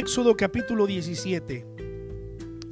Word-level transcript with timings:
Éxodo 0.00 0.34
capítulo 0.34 0.86
17. 0.86 1.66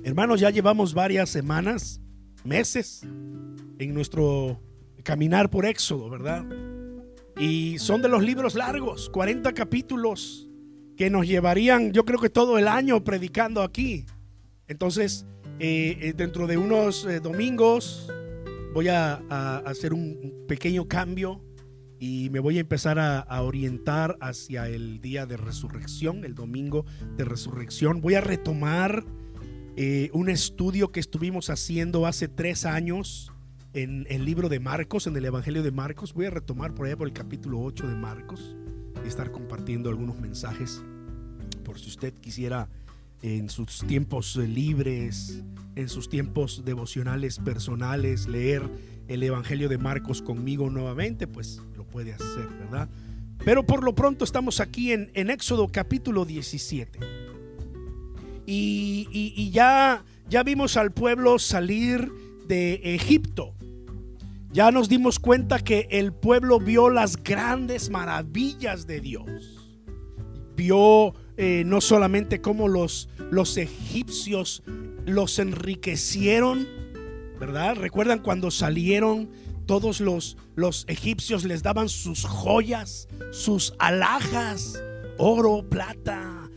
Hermanos, 0.03 0.41
ya 0.41 0.49
llevamos 0.49 0.95
varias 0.95 1.29
semanas, 1.29 2.01
meses 2.43 3.03
en 3.03 3.93
nuestro 3.93 4.63
caminar 5.03 5.51
por 5.51 5.67
Éxodo, 5.67 6.09
¿verdad? 6.09 6.47
Y 7.39 7.79
son 7.81 8.01
de 8.01 8.09
los 8.09 8.23
libros 8.23 8.55
largos, 8.55 9.11
40 9.11 9.53
capítulos 9.53 10.49
que 10.97 11.11
nos 11.11 11.29
llevarían, 11.29 11.93
yo 11.93 12.07
creo 12.07 12.19
que 12.19 12.31
todo 12.31 12.57
el 12.57 12.67
año 12.67 13.05
predicando 13.05 13.61
aquí. 13.61 14.07
Entonces, 14.67 15.27
eh, 15.59 15.99
eh, 16.01 16.15
dentro 16.17 16.47
de 16.47 16.57
unos 16.57 17.05
eh, 17.05 17.21
domingos 17.21 18.11
voy 18.73 18.89
a, 18.89 19.17
hacer 19.67 19.93
un 19.93 20.47
pequeño 20.49 20.89
cambio 20.89 21.45
y 21.99 22.29
me 22.31 22.41
voy 22.41 22.59
a 22.59 22.61
empezar 22.61 22.99
a, 22.99 23.43
orientar 23.43 24.17
hacia 24.21 24.69
el 24.69 25.01
día 25.01 25.27
de 25.27 25.37
resurrección, 25.37 26.25
el 26.25 26.35
domingo 26.35 26.85
de 27.17 27.25
resurrección. 27.25 28.01
Voy 28.01 28.15
a 28.15 28.21
retomar 28.21 29.05
un 30.13 30.29
estudio 30.29 30.91
que 30.91 30.99
estuvimos 30.99 31.51
haciendo 31.51 32.07
hace 32.07 32.27
tres 32.27 32.65
años 32.65 33.33
en 33.75 34.07
el 34.11 34.25
libro 34.25 34.49
de 34.49 34.59
Marcos, 34.59 35.07
en 35.07 35.17
el 35.17 35.25
Evangelio 35.25 35.63
de 35.63 35.71
Marcos. 35.71 36.15
Voy 36.15 36.27
a 36.27 36.31
retomar 36.31 36.75
por 36.75 36.87
allá 36.87 36.97
por 36.97 37.07
el 37.07 37.13
capítulo 37.13 37.61
8 37.61 37.87
de 37.87 37.95
Marcos 37.95 38.57
y 39.05 39.09
estar 39.09 39.31
compartiendo 39.31 39.89
algunos 39.89 40.19
mensajes 40.19 40.83
por 41.65 41.79
si 41.79 41.89
usted 41.89 42.15
quisiera 42.15 42.69
en 43.23 43.51
sus 43.51 43.85
tiempos 43.87 44.37
libres, 44.37 45.43
en 45.77 45.89
sus 45.89 46.09
tiempos 46.09 46.65
devocionales 46.65 47.39
personales, 47.39 48.27
leer 48.27 48.63
el 49.07 49.23
Evangelio 49.23 49.69
de 49.69 49.79
Marcos 49.79 50.23
conmigo 50.23 50.71
nuevamente, 50.71 51.27
pues 51.27 51.61
puede 51.91 52.13
hacer, 52.13 52.49
¿verdad? 52.61 52.89
Pero 53.45 53.65
por 53.65 53.85
lo 53.85 53.95
pronto 53.95 54.25
estamos 54.25 54.61
aquí 54.61 54.93
en, 54.93 55.11
Éxodo 55.15 55.69
capítulo 55.69 56.25
17. 56.25 56.99
Y, 58.47 59.09
y, 59.13 59.51
ya, 59.51 60.05
ya 60.29 60.43
vimos 60.43 60.77
al 60.77 60.93
pueblo 60.93 61.39
salir 61.39 62.11
de 62.47 62.81
Egipto. 62.95 63.55
Ya 64.51 64.71
nos 64.71 64.89
dimos 64.89 65.19
cuenta 65.19 65.59
que 65.59 65.87
el 65.91 66.13
pueblo 66.13 66.59
vio 66.59 66.89
las 66.89 67.23
grandes 67.23 67.91
maravillas 67.91 68.87
de 68.87 69.01
Dios. 69.01 69.79
Vio 70.57 71.15
eh, 71.37 71.63
no 71.67 71.81
solamente 71.81 72.41
cómo 72.41 72.67
los, 72.67 73.09
los 73.31 73.59
egipcios 73.59 74.63
los 75.05 75.39
enriquecieron, 75.39 76.67
¿verdad? 77.39 77.77
Recuerdan 77.77 78.21
cuando 78.21 78.51
salieron 78.51 79.29
todos 79.69 80.01
los, 80.01 80.39
los 80.57 80.87
egipcios 80.89 81.45
les 81.45 81.63
daban 81.63 81.91
sus 81.91 82.25
joyas, 82.25 83.07
sus 83.33 83.75
alhajas, 83.79 84.83
oro, 85.19 85.63
plata, 85.69 86.51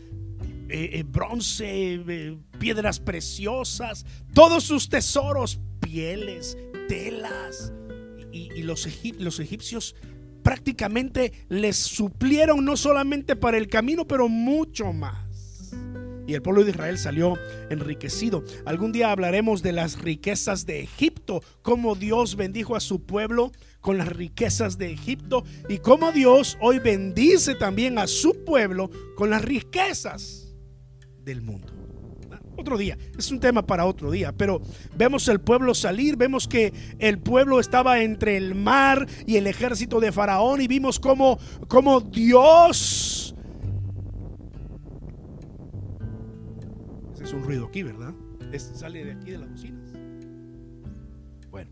eh, 0.70 0.90
eh, 0.94 1.04
bronce, 1.06 2.38
piedras 2.58 3.00
preciosas, 3.00 4.06
todos 4.32 4.64
sus 4.64 4.88
tesoros, 4.88 5.60
pieles, 5.80 6.56
telas. 6.88 7.74
Y, 8.32 8.62
los, 8.62 8.88
los 9.18 9.40
egipcios 9.40 9.94
prácticamente 10.42 11.34
les 11.50 11.76
suplieron 11.76 12.64
no 12.64 12.78
solamente 12.78 13.36
para 13.36 13.58
el 13.58 13.68
camino, 13.68 14.06
pero 14.06 14.30
mucho 14.30 14.94
más. 14.94 15.21
Y 16.26 16.34
el 16.34 16.42
pueblo 16.42 16.64
de 16.64 16.70
Israel 16.70 16.98
salió 16.98 17.38
enriquecido. 17.70 18.44
Algún 18.64 18.92
día 18.92 19.10
hablaremos 19.10 19.62
de 19.62 19.72
las 19.72 20.00
riquezas 20.00 20.66
de 20.66 20.80
Egipto, 20.80 21.42
cómo 21.62 21.94
Dios 21.94 22.36
bendijo 22.36 22.76
a 22.76 22.80
su 22.80 23.04
pueblo 23.04 23.52
con 23.80 23.98
las 23.98 24.08
riquezas 24.08 24.78
de 24.78 24.92
Egipto 24.92 25.44
y 25.68 25.78
cómo 25.78 26.12
Dios 26.12 26.56
hoy 26.60 26.78
bendice 26.78 27.54
también 27.54 27.98
a 27.98 28.06
su 28.06 28.44
pueblo 28.44 28.90
con 29.16 29.30
las 29.30 29.42
riquezas 29.42 30.54
del 31.24 31.42
mundo 31.42 31.72
otro 32.56 32.78
día. 32.78 32.96
Es 33.18 33.30
un 33.30 33.40
tema 33.40 33.66
para 33.66 33.84
otro 33.86 34.10
día. 34.10 34.32
Pero 34.32 34.62
vemos 34.96 35.28
el 35.28 35.40
pueblo 35.40 35.74
salir, 35.74 36.16
vemos 36.16 36.48
que 36.48 36.72
el 36.98 37.18
pueblo 37.18 37.60
estaba 37.60 38.02
entre 38.02 38.36
el 38.36 38.54
mar 38.54 39.06
y 39.26 39.36
el 39.36 39.46
ejército 39.46 40.00
de 40.00 40.12
Faraón 40.12 40.60
y 40.60 40.68
vimos 40.68 40.98
cómo, 40.98 41.38
cómo 41.68 42.00
Dios... 42.00 43.21
Ese 47.22 47.28
es 47.28 47.34
un 47.34 47.44
ruido 47.44 47.66
aquí, 47.66 47.84
¿verdad? 47.84 48.12
sale 48.58 49.04
de 49.04 49.12
aquí 49.12 49.30
de 49.30 49.38
las 49.38 49.48
bocinas. 49.48 49.92
Bueno, 51.52 51.70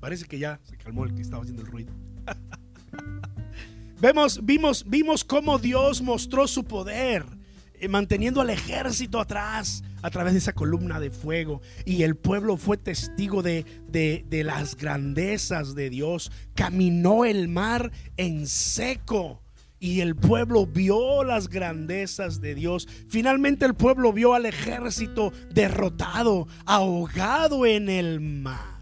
parece 0.00 0.24
que 0.24 0.38
ya 0.38 0.58
se 0.62 0.78
calmó 0.78 1.04
el 1.04 1.14
que 1.14 1.20
estaba 1.20 1.42
haciendo 1.42 1.60
el 1.62 1.68
ruido. 1.68 1.92
Vemos, 4.00 4.40
vimos, 4.42 4.88
vimos 4.88 5.22
cómo 5.22 5.58
Dios 5.58 6.00
mostró 6.00 6.48
su 6.48 6.64
poder 6.64 7.26
eh, 7.74 7.88
manteniendo 7.88 8.40
al 8.40 8.48
ejército 8.48 9.20
atrás 9.20 9.84
a 10.00 10.08
través 10.08 10.32
de 10.32 10.38
esa 10.38 10.54
columna 10.54 10.98
de 10.98 11.10
fuego. 11.10 11.60
Y 11.84 12.02
el 12.02 12.16
pueblo 12.16 12.56
fue 12.56 12.78
testigo 12.78 13.42
de, 13.42 13.66
de, 13.88 14.44
las 14.44 14.76
grandezas 14.76 15.74
de 15.74 15.90
Dios. 15.90 16.32
Caminó 16.54 17.26
el 17.26 17.48
mar 17.48 17.92
en 18.16 18.46
seco. 18.46 19.42
Y 19.78 20.00
el 20.00 20.16
pueblo 20.16 20.66
vio 20.66 21.22
las 21.22 21.48
grandezas 21.48 22.40
de 22.40 22.54
Dios. 22.54 22.88
Finalmente 23.08 23.66
el 23.66 23.74
pueblo 23.74 24.12
vio 24.12 24.34
al 24.34 24.46
ejército 24.46 25.32
derrotado, 25.52 26.48
ahogado 26.64 27.66
en 27.66 27.88
el 27.88 28.20
mar 28.20 28.76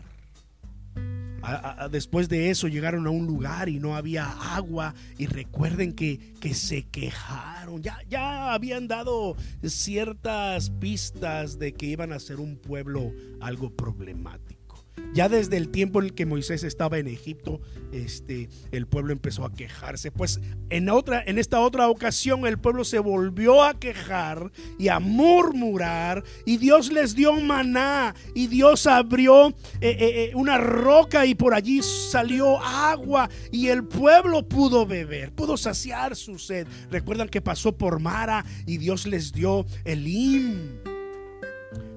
después 1.91 2.29
de 2.29 2.51
eso 2.51 2.69
llegaron 2.69 3.07
a 3.07 3.11
un 3.11 3.27
lugar 3.27 3.69
y 3.69 3.79
no 3.79 3.97
había 3.97 4.27
agua 4.55 4.95
y 5.19 5.27
recuerden 5.27 5.93
que, 5.93 6.35
que 6.41 6.55
se 6.55 6.85
quejaron. 6.85 7.83
Ya, 7.83 7.99
ya 8.09 8.53
habían 8.55 8.89
dado 8.89 9.37
ciertas 9.63 10.71
pistas 10.71 11.59
de 11.59 11.75
que 11.75 11.87
iban 11.87 12.13
a 12.13 12.19
ser 12.19 12.41
un 12.41 12.57
pueblo 12.57 13.13
algo 13.41 13.71
problemático. 13.71 14.54
Ya 15.15 15.29
desde 15.29 15.57
el 15.57 15.69
tiempo 15.69 16.01
en 16.01 16.07
el 16.07 16.15
que 16.15 16.27
Moisés 16.27 16.65
estaba 16.65 16.99
en 16.99 17.07
Egipto, 17.07 17.61
este, 17.93 18.49
el 18.73 18.89
pueblo 18.89 19.13
empezó 19.13 19.45
a 19.45 19.55
quejarse. 19.55 20.11
Pues 20.11 20.41
en, 20.71 20.89
otra, 20.89 21.23
en 21.25 21.39
esta 21.39 21.61
otra 21.61 21.89
ocasión 21.89 22.47
el 22.47 22.59
pueblo 22.59 22.85
se 22.85 22.99
volvió 22.99 23.63
a 23.63 23.79
quejar 23.79 24.51
y 24.77 24.89
a 24.89 24.99
murmurar 24.99 26.25
y 26.45 26.57
Dios 26.57 26.91
les 26.91 27.15
dio 27.15 27.33
maná 27.35 28.15
y 28.35 28.49
Dios 28.49 28.89
abrió 28.89 29.49
eh, 29.49 29.55
eh, 29.83 29.97
eh, 30.01 30.33
una 30.35 30.59
roca 30.59 31.27
y 31.27 31.37
por 31.37 31.55
allí 31.55 31.81
salió 31.83 32.59
agua 32.61 33.31
y 33.53 33.69
el 33.69 33.85
pueblo 33.85 34.49
pudo 34.49 34.85
beber, 34.85 35.33
pudo 35.33 35.57
saciar 35.57 36.17
su 36.17 36.41
sed. 36.41 36.67
Recuerdan 36.91 37.29
que 37.29 37.41
pasó 37.41 37.77
por 37.77 38.01
Mara 38.01 38.45
y 38.67 38.79
Dios 38.79 39.07
les 39.07 39.33
dio 39.33 39.65
el 39.85 40.09
im. 40.09 40.81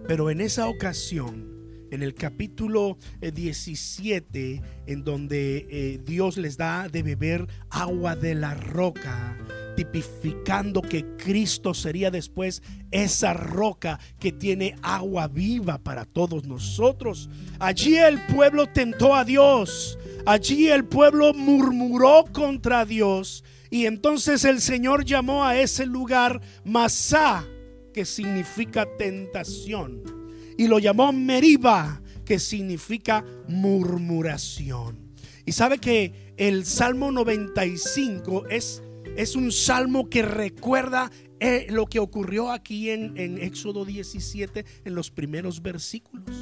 Pero 0.08 0.30
en 0.30 0.40
esa 0.40 0.68
ocasión 0.70 1.57
en 1.92 2.04
el 2.04 2.14
capítulo 2.14 2.98
17, 3.22 4.52
eh, 4.52 4.62
en 4.86 5.04
donde 5.04 5.68
eh, 5.70 6.00
Dios 6.04 6.38
les 6.38 6.58
da 6.58 6.88
de 6.90 7.04
beber 7.04 7.48
agua 7.70 8.16
de 8.16 8.36
la 8.36 8.54
roca, 8.54 9.38
tipificando 9.76 10.82
que 10.82 11.06
Cristo 11.18 11.74
sería 11.74 12.10
después 12.10 12.64
esa 12.92 13.34
roca 13.34 14.00
que 14.20 14.32
tiene 14.32 14.76
agua 14.82 15.28
viva 15.28 15.78
para 15.78 16.06
todos 16.06 16.46
nosotros. 16.46 17.30
Allí 17.60 17.96
el 17.96 18.20
pueblo 18.28 18.68
tentó 18.68 19.14
a 19.14 19.24
Dios, 19.24 20.00
allí 20.26 20.68
el 20.70 20.86
pueblo 20.86 21.34
murmuró 21.34 22.26
contra 22.32 22.86
Dios. 22.86 23.44
Y 23.70 23.86
entonces 23.86 24.46
el 24.46 24.62
Señor 24.62 25.04
llamó 25.04 25.44
a 25.44 25.60
ese 25.60 25.86
lugar 25.86 26.42
Masá, 26.64 27.46
que 27.94 28.06
significa 28.06 28.88
tentación 28.98 30.17
y 30.58 30.68
lo 30.68 30.80
llamó 30.80 31.14
Meriba, 31.14 32.02
que 32.26 32.40
significa 32.40 33.24
murmuración. 33.48 34.98
Y 35.46 35.54
sabe 35.54 35.78
que 35.78 36.34
el 36.38 36.66
Salmo 36.66 37.12
95 37.12 38.48
es, 38.50 38.84
es 39.16 39.36
un 39.36 39.52
salmo 39.52 40.10
que 40.10 40.22
recuerda 40.22 41.10
eh, 41.40 41.68
lo 41.70 41.86
que 41.86 42.00
ocurrió 42.00 42.52
aquí 42.52 42.90
en, 42.90 43.18
en 43.18 43.38
Éxodo 43.38 43.86
17 43.86 44.66
en 44.84 44.96
los 44.96 45.12
primeros 45.12 45.62
versículos. 45.62 46.36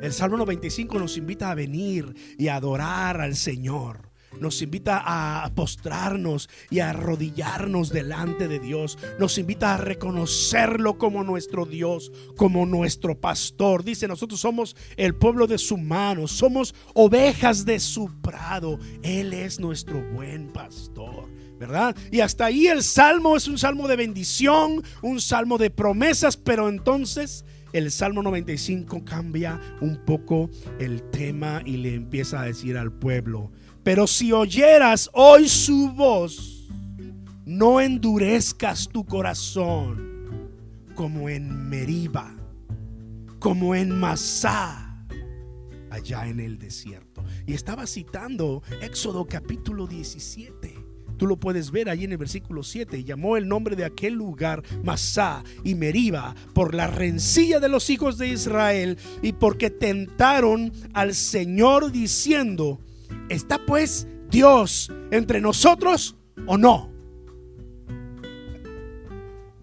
El 0.00 0.12
Salmo 0.12 0.36
95 0.36 0.98
nos 0.98 1.16
invita 1.16 1.50
a 1.50 1.54
venir 1.54 2.14
y 2.38 2.48
a 2.48 2.56
adorar 2.56 3.20
al 3.20 3.34
Señor 3.34 4.07
nos 4.40 4.62
invita 4.62 5.02
a 5.04 5.50
postrarnos 5.54 6.48
y 6.70 6.80
a 6.80 6.90
arrodillarnos 6.90 7.90
delante 7.90 8.48
de 8.48 8.58
Dios. 8.58 8.98
Nos 9.18 9.38
invita 9.38 9.74
a 9.74 9.78
reconocerlo 9.78 10.98
como 10.98 11.24
nuestro 11.24 11.66
Dios, 11.66 12.12
como 12.36 12.66
nuestro 12.66 13.18
pastor. 13.20 13.84
Dice, 13.84 14.08
nosotros 14.08 14.40
somos 14.40 14.76
el 14.96 15.14
pueblo 15.14 15.46
de 15.46 15.58
su 15.58 15.76
mano, 15.76 16.28
somos 16.28 16.74
ovejas 16.94 17.64
de 17.64 17.80
su 17.80 18.20
prado. 18.20 18.78
Él 19.02 19.32
es 19.32 19.58
nuestro 19.60 20.02
buen 20.12 20.48
pastor. 20.48 21.28
¿verdad? 21.58 21.96
Y 22.12 22.20
hasta 22.20 22.46
ahí 22.46 22.68
el 22.68 22.84
salmo 22.84 23.36
es 23.36 23.48
un 23.48 23.58
salmo 23.58 23.88
de 23.88 23.96
bendición, 23.96 24.80
un 25.02 25.20
salmo 25.20 25.58
de 25.58 25.70
promesas, 25.70 26.36
pero 26.36 26.68
entonces 26.68 27.44
el 27.72 27.90
Salmo 27.90 28.22
95 28.22 29.04
cambia 29.04 29.60
un 29.80 29.96
poco 30.04 30.48
el 30.78 31.02
tema 31.10 31.60
y 31.64 31.76
le 31.76 31.94
empieza 31.94 32.40
a 32.40 32.44
decir 32.44 32.78
al 32.78 32.92
pueblo, 32.92 33.50
pero 33.88 34.06
si 34.06 34.32
oyeras 34.32 35.08
hoy 35.14 35.48
su 35.48 35.90
voz, 35.92 36.68
no 37.46 37.80
endurezcas 37.80 38.86
tu 38.86 39.06
corazón 39.06 40.28
como 40.94 41.30
en 41.30 41.70
Meriba, 41.70 42.36
como 43.38 43.74
en 43.74 43.98
Masá, 43.98 45.06
allá 45.88 46.28
en 46.28 46.38
el 46.38 46.58
desierto. 46.58 47.24
Y 47.46 47.54
estaba 47.54 47.86
citando 47.86 48.62
Éxodo 48.82 49.24
capítulo 49.24 49.86
17. 49.86 50.74
Tú 51.16 51.26
lo 51.26 51.40
puedes 51.40 51.70
ver 51.70 51.88
ahí 51.88 52.04
en 52.04 52.12
el 52.12 52.18
versículo 52.18 52.64
7. 52.64 52.98
Y 52.98 53.04
llamó 53.04 53.38
el 53.38 53.48
nombre 53.48 53.74
de 53.74 53.86
aquel 53.86 54.12
lugar 54.12 54.62
Masá 54.84 55.42
y 55.64 55.74
Meriba 55.74 56.34
por 56.52 56.74
la 56.74 56.88
rencilla 56.88 57.58
de 57.58 57.70
los 57.70 57.88
hijos 57.88 58.18
de 58.18 58.28
Israel 58.28 58.98
y 59.22 59.32
porque 59.32 59.70
tentaron 59.70 60.74
al 60.92 61.14
Señor 61.14 61.90
diciendo, 61.90 62.80
¿está 63.28 63.64
pues 63.64 64.06
Dios 64.30 64.92
entre 65.10 65.40
nosotros 65.40 66.16
o 66.46 66.56
no? 66.56 66.92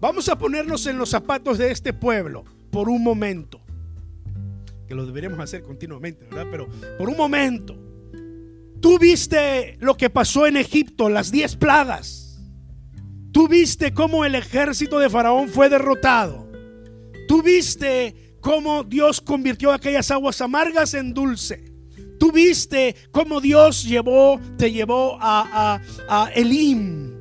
Vamos 0.00 0.28
a 0.28 0.38
ponernos 0.38 0.86
en 0.86 0.98
los 0.98 1.10
zapatos 1.10 1.58
de 1.58 1.70
este 1.70 1.92
pueblo 1.92 2.44
por 2.70 2.88
un 2.88 3.02
momento. 3.02 3.60
Que 4.86 4.94
lo 4.94 5.06
deberíamos 5.06 5.40
hacer 5.40 5.62
continuamente, 5.62 6.26
¿verdad? 6.26 6.46
Pero 6.50 6.68
por 6.98 7.08
un 7.08 7.16
momento. 7.16 7.76
Tú 8.80 8.98
viste 8.98 9.78
lo 9.80 9.96
que 9.96 10.10
pasó 10.10 10.46
en 10.46 10.56
Egipto, 10.56 11.08
las 11.08 11.32
diez 11.32 11.56
plagas. 11.56 12.40
Tú 13.32 13.48
viste 13.48 13.92
cómo 13.92 14.24
el 14.24 14.34
ejército 14.34 14.98
de 14.98 15.10
Faraón 15.10 15.48
fue 15.48 15.68
derrotado. 15.68 16.50
Tú 17.26 17.42
viste 17.42 18.36
cómo 18.40 18.84
Dios 18.84 19.20
convirtió 19.20 19.72
aquellas 19.72 20.10
aguas 20.10 20.40
amargas 20.40 20.94
en 20.94 21.12
dulce. 21.12 21.65
Tú 22.26 22.32
viste 22.32 22.96
cómo 23.12 23.40
Dios 23.40 23.84
llevó, 23.84 24.40
te 24.58 24.72
llevó 24.72 25.16
a, 25.20 25.80
a, 26.08 26.28
Elim, 26.34 27.14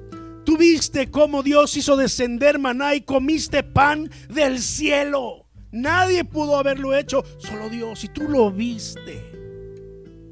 Tú 0.43 0.57
viste 0.57 1.11
cómo 1.11 1.43
Dios 1.43 1.77
hizo 1.77 1.95
descender 1.95 2.57
maná 2.57 2.95
y 2.95 3.01
comiste 3.01 3.61
pan 3.61 4.09
del 4.33 4.57
cielo. 4.57 5.45
Nadie 5.71 6.25
pudo 6.25 6.57
haberlo 6.57 6.95
hecho, 6.95 7.23
solo 7.37 7.69
Dios. 7.69 8.03
Y 8.03 8.07
tú 8.07 8.23
lo 8.23 8.51
viste. 8.51 9.21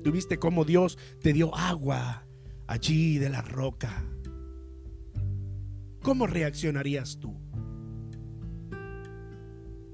Tú 0.04 0.12
viste 0.12 0.40
cómo 0.40 0.66
Dios 0.66 0.98
te 1.22 1.34
dio 1.34 1.56
agua 1.56 2.25
allí 2.66 3.20
de 3.20 3.30
la 3.30 3.44
roca. 3.44 4.04
¿Cómo 6.02 6.25
reaccionarías 6.25 7.20
tú? 7.20 7.43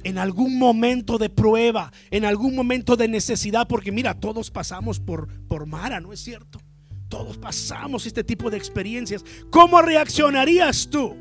En 0.04 0.18
algún 0.18 0.57
momento 0.57 1.18
de 1.18 1.30
prueba, 1.30 1.92
en 2.10 2.25
algún 2.25 2.56
momento 2.56 2.96
de 2.96 3.07
necesidad, 3.07 3.68
porque 3.68 3.92
mira, 3.92 4.19
todos 4.19 4.50
pasamos 4.50 5.00
por, 5.00 5.28
por 5.48 5.66
Mara, 5.66 6.00
¿no 6.00 6.13
es 6.13 6.22
cierto? 6.22 6.60
Todos 7.10 7.38
pasamos 7.38 8.06
este 8.06 8.24
tipo 8.24 8.50
de 8.50 8.57
experiencias. 8.57 9.25
¿Cómo 9.50 9.81
reaccionarías 9.81 10.90
tú? 10.90 11.16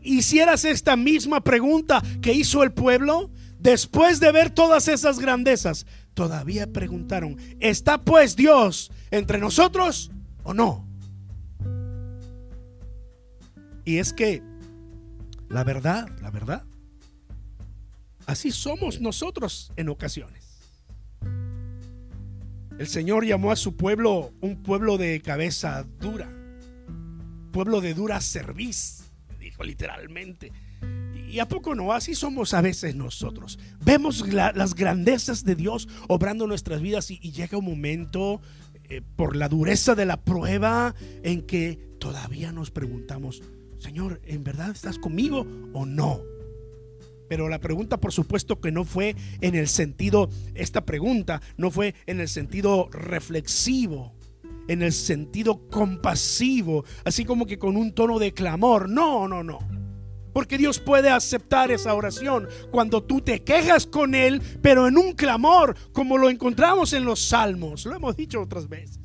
Hicieras 0.00 0.64
esta 0.64 0.96
misma 0.96 1.42
pregunta 1.42 2.02
que 2.22 2.32
hizo 2.32 2.62
el 2.62 2.72
pueblo 2.72 3.30
después 3.58 4.20
de 4.20 4.32
ver 4.32 4.50
todas 4.50 4.88
esas 4.88 5.18
grandezas. 5.18 5.86
Todavía 6.14 6.72
preguntaron, 6.72 7.36
¿está 7.60 8.00
pues 8.00 8.36
Dios 8.36 8.90
entre 9.10 9.38
nosotros 9.38 10.10
o 10.44 10.54
no? 10.54 10.86
Y 13.84 13.98
es 13.98 14.12
que, 14.12 14.42
la 15.48 15.64
verdad, 15.64 16.08
la 16.22 16.30
verdad, 16.30 16.64
así 18.30 18.50
somos 18.50 19.00
nosotros 19.00 19.72
en 19.76 19.88
ocasiones. 19.88 20.46
El 22.78 22.86
Señor 22.86 23.26
llamó 23.26 23.52
a 23.52 23.56
su 23.56 23.76
pueblo 23.76 24.32
un 24.40 24.62
pueblo 24.62 24.96
de 24.96 25.20
cabeza 25.20 25.84
dura, 25.98 26.32
pueblo 27.52 27.80
de 27.80 27.92
dura 27.92 28.20
cerviz, 28.20 29.10
dijo 29.38 29.64
literalmente. 29.64 30.52
¿Y 31.28 31.38
a 31.38 31.46
poco 31.46 31.74
no? 31.74 31.92
Así 31.92 32.14
somos 32.14 32.54
a 32.54 32.60
veces 32.60 32.96
nosotros. 32.96 33.58
Vemos 33.84 34.26
las 34.32 34.74
grandezas 34.74 35.44
de 35.44 35.54
Dios 35.54 35.88
obrando 36.08 36.46
nuestras 36.46 36.80
vidas 36.80 37.10
y, 37.10 37.18
llega 37.18 37.58
un 37.58 37.66
momento 37.66 38.40
eh, 38.88 39.02
por 39.14 39.36
la 39.36 39.48
dureza 39.48 39.94
de 39.94 40.06
la 40.06 40.24
prueba 40.24 40.94
en 41.22 41.42
que 41.42 41.78
todavía 42.00 42.50
nos 42.50 42.70
preguntamos, 42.70 43.42
Señor, 43.78 44.20
¿en 44.24 44.42
verdad 44.42 44.70
estás 44.70 44.98
conmigo 44.98 45.46
o 45.72 45.86
no? 45.86 46.22
Pero 47.30 47.48
la 47.48 47.60
pregunta, 47.60 48.00
por 48.00 48.10
supuesto, 48.10 48.60
que 48.60 48.72
no 48.72 48.84
fue 48.84 49.14
en 49.40 49.54
el 49.54 49.68
sentido, 49.68 50.28
esta 50.56 50.84
pregunta 50.84 51.40
no 51.56 51.70
fue 51.70 51.94
en 52.06 52.18
el 52.18 52.26
sentido 52.26 52.88
reflexivo, 52.90 54.16
en 54.66 54.82
el 54.82 54.92
sentido 54.92 55.68
compasivo, 55.68 56.84
así 57.04 57.24
como 57.24 57.46
que 57.46 57.56
con 57.56 57.76
un 57.76 57.94
tono 57.94 58.18
de 58.18 58.34
clamor. 58.34 58.88
No, 58.88 59.28
no, 59.28 59.44
no. 59.44 59.60
Porque 60.32 60.58
Dios 60.58 60.80
puede 60.80 61.08
aceptar 61.08 61.70
esa 61.70 61.94
oración 61.94 62.48
cuando 62.72 63.00
tú 63.00 63.20
te 63.20 63.44
quejas 63.44 63.86
con 63.86 64.16
Él, 64.16 64.42
pero 64.60 64.88
en 64.88 64.98
un 64.98 65.12
clamor, 65.12 65.76
como 65.92 66.18
lo 66.18 66.30
encontramos 66.30 66.92
en 66.94 67.04
los 67.04 67.20
salmos. 67.20 67.86
Lo 67.86 67.94
hemos 67.94 68.16
dicho 68.16 68.40
otras 68.42 68.68
veces. 68.68 68.99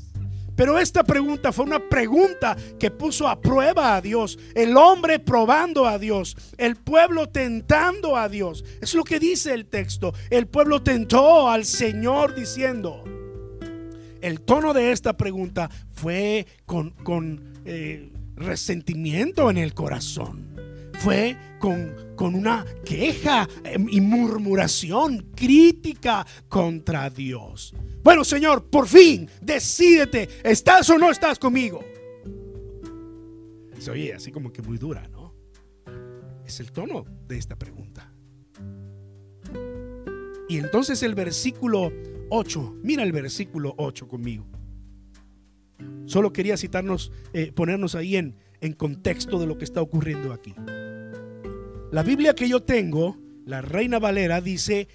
Pero 0.55 0.79
esta 0.79 1.03
pregunta 1.03 1.51
fue 1.51 1.65
una 1.65 1.79
pregunta 1.79 2.55
que 2.79 2.91
puso 2.91 3.27
a 3.27 3.39
prueba 3.39 3.95
a 3.95 4.01
Dios. 4.01 4.39
El 4.53 4.77
hombre 4.77 5.19
probando 5.19 5.85
a 5.85 5.99
Dios. 5.99 6.37
El 6.57 6.75
pueblo 6.77 7.27
tentando 7.27 8.15
a 8.15 8.29
Dios. 8.29 8.63
Es 8.81 8.93
lo 8.93 9.03
que 9.03 9.19
dice 9.19 9.53
el 9.53 9.65
texto. 9.65 10.13
El 10.29 10.47
pueblo 10.47 10.81
tentó 10.81 11.49
al 11.49 11.65
Señor 11.65 12.35
diciendo. 12.35 13.03
El 14.21 14.41
tono 14.41 14.73
de 14.73 14.91
esta 14.91 15.17
pregunta 15.17 15.69
fue 15.91 16.47
con, 16.65 17.53
eh, 17.65 18.09
resentimiento 18.35 19.49
en 19.49 19.57
el 19.57 19.73
corazón. 19.73 20.54
Fue 21.05 21.37
con, 21.59 22.15
con 22.15 22.33
una 22.33 22.65
queja 22.83 23.47
em, 23.63 23.87
y 23.91 24.01
murmuración 24.01 25.33
crítica 25.35 26.25
contra 26.49 27.11
Dios. 27.11 27.75
Bueno, 28.03 28.23
Señor, 28.23 28.71
por 28.71 28.87
fin, 28.87 29.29
decídete, 29.39 30.27
¿estás 30.43 30.89
o 30.89 30.97
no 30.97 31.11
estás 31.11 31.37
conmigo? 31.37 31.85
Se 33.77 33.91
oye 33.91 34.15
así 34.15 34.31
como 34.31 34.51
que 34.51 34.63
muy 34.63 34.79
dura, 34.79 35.07
¿no? 35.09 35.35
Es 36.43 36.59
el 36.59 36.71
tono 36.71 37.05
de 37.27 37.37
esta 37.37 37.55
pregunta. 37.55 38.11
Y 40.49 40.57
entonces 40.57 41.03
el 41.03 41.13
versículo 41.13 41.93
8, 42.31 42.77
mira 42.81 43.03
el 43.03 43.11
versículo 43.11 43.75
8 43.77 44.07
conmigo. 44.07 44.47
Solo 46.07 46.33
quería 46.33 46.57
citarnos, 46.57 47.11
eh, 47.31 47.51
ponernos 47.51 47.93
ahí 47.93 48.15
en, 48.15 48.37
en 48.59 48.73
contexto 48.73 49.37
de 49.37 49.45
lo 49.45 49.59
que 49.59 49.65
está 49.65 49.83
ocurriendo 49.83 50.33
aquí. 50.33 50.55
La 51.91 52.03
Biblia 52.03 52.35
que 52.35 52.49
yo 52.49 52.63
tengo, 52.63 53.17
la 53.45 53.61
Reina 53.61 53.99
Valera, 53.99 54.41
dice, 54.41 54.87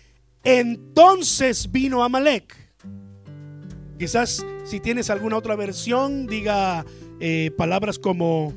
entonces 0.44 1.70
vino 1.70 2.02
Amalek 2.02 2.70
Quizás 4.00 4.46
si 4.64 4.80
tienes 4.80 5.10
alguna 5.10 5.36
otra 5.36 5.56
versión, 5.56 6.26
diga 6.26 6.86
eh, 7.20 7.50
palabras 7.58 7.98
como, 7.98 8.54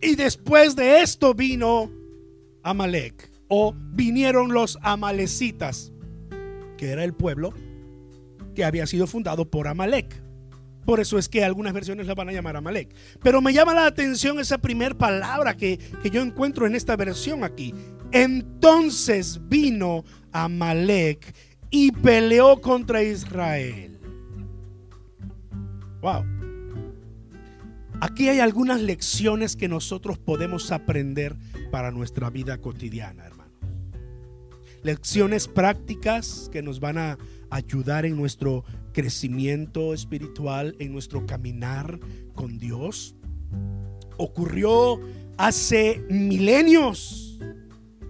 y 0.00 0.14
después 0.14 0.74
de 0.74 1.02
esto 1.02 1.34
vino 1.34 1.90
Amalek, 2.62 3.30
o 3.48 3.74
vinieron 3.76 4.54
los 4.54 4.78
amalecitas, 4.80 5.92
que 6.78 6.92
era 6.92 7.04
el 7.04 7.12
pueblo 7.12 7.52
que 8.54 8.64
había 8.64 8.86
sido 8.86 9.06
fundado 9.06 9.50
por 9.50 9.68
Amalek. 9.68 10.21
Por 10.84 11.00
eso 11.00 11.18
es 11.18 11.28
que 11.28 11.44
algunas 11.44 11.72
versiones 11.72 12.06
la 12.06 12.14
van 12.14 12.28
a 12.28 12.32
llamar 12.32 12.56
Amalek. 12.56 12.94
Pero 13.22 13.40
me 13.40 13.52
llama 13.52 13.74
la 13.74 13.86
atención 13.86 14.40
esa 14.40 14.58
primera 14.58 14.96
palabra 14.96 15.56
que, 15.56 15.78
que 16.02 16.10
yo 16.10 16.22
encuentro 16.22 16.66
en 16.66 16.74
esta 16.74 16.96
versión 16.96 17.44
aquí. 17.44 17.74
Entonces 18.10 19.40
vino 19.48 20.04
Amalek 20.32 21.34
y 21.70 21.92
peleó 21.92 22.60
contra 22.60 23.02
Israel. 23.02 23.98
Wow. 26.02 26.24
Aquí 28.00 28.28
hay 28.28 28.40
algunas 28.40 28.80
lecciones 28.80 29.54
que 29.54 29.68
nosotros 29.68 30.18
podemos 30.18 30.72
aprender 30.72 31.36
para 31.70 31.92
nuestra 31.92 32.30
vida 32.30 32.58
cotidiana, 32.58 33.24
hermanos. 33.24 33.54
Lecciones 34.82 35.46
prácticas 35.46 36.50
que 36.52 36.62
nos 36.62 36.80
van 36.80 36.98
a 36.98 37.16
ayudar 37.48 38.04
en 38.04 38.16
nuestro 38.16 38.64
crecimiento 38.92 39.94
espiritual, 39.94 40.76
en 40.78 40.92
nuestro 40.92 41.26
caminar 41.26 41.98
con 42.34 42.58
Dios. 42.58 43.16
Ocurrió 44.16 45.00
hace 45.36 46.04
milenios, 46.08 47.38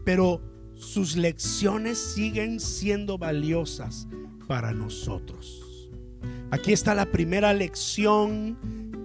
pero 0.04 0.40
sus 0.74 1.16
lecciones 1.16 1.98
siguen 1.98 2.60
siendo 2.60 3.18
valiosas 3.18 4.08
para 4.46 4.72
nosotros. 4.72 5.62
Aquí 6.50 6.72
está 6.72 6.94
la 6.94 7.06
primera 7.06 7.54
lección 7.54 8.58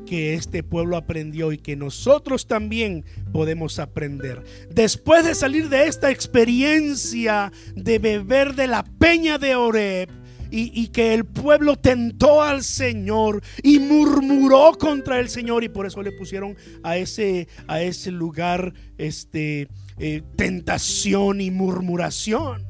que 0.08 0.34
este 0.34 0.64
pueblo 0.64 0.98
aprendió 0.98 1.52
y 1.52 1.58
que 1.58 1.76
nosotros 1.76 2.48
también 2.48 3.06
podemos 3.32 3.78
aprender. 3.78 4.44
Después 4.70 5.26
de 5.26 5.36
salir 5.36 5.70
de 5.70 5.88
esta 5.88 6.10
experiencia 6.10 7.52
de 7.76 8.00
beber 8.00 8.56
de 8.56 8.68
la 8.68 8.84
peña 8.84 9.38
de 9.38 9.56
Oreb, 9.56 10.10
y, 10.52 10.88
que 10.88 11.14
el 11.14 11.26
pueblo 11.26 11.76
tentó 11.76 12.42
al 12.42 12.64
Señor 12.64 13.42
y 13.62 13.80
murmuró 13.80 14.74
contra 14.80 15.20
el 15.20 15.30
Señor 15.30 15.64
y 15.64 15.70
por 15.70 15.86
eso 15.86 16.02
le 16.02 16.12
pusieron 16.12 16.56
a 16.84 16.98
ese, 16.98 17.48
a 17.68 17.82
ese 17.82 18.12
lugar 18.12 18.74
este, 18.98 19.68
eh, 20.00 20.24
tentación 20.36 21.42
y 21.42 21.52
murmuración. 21.52 22.66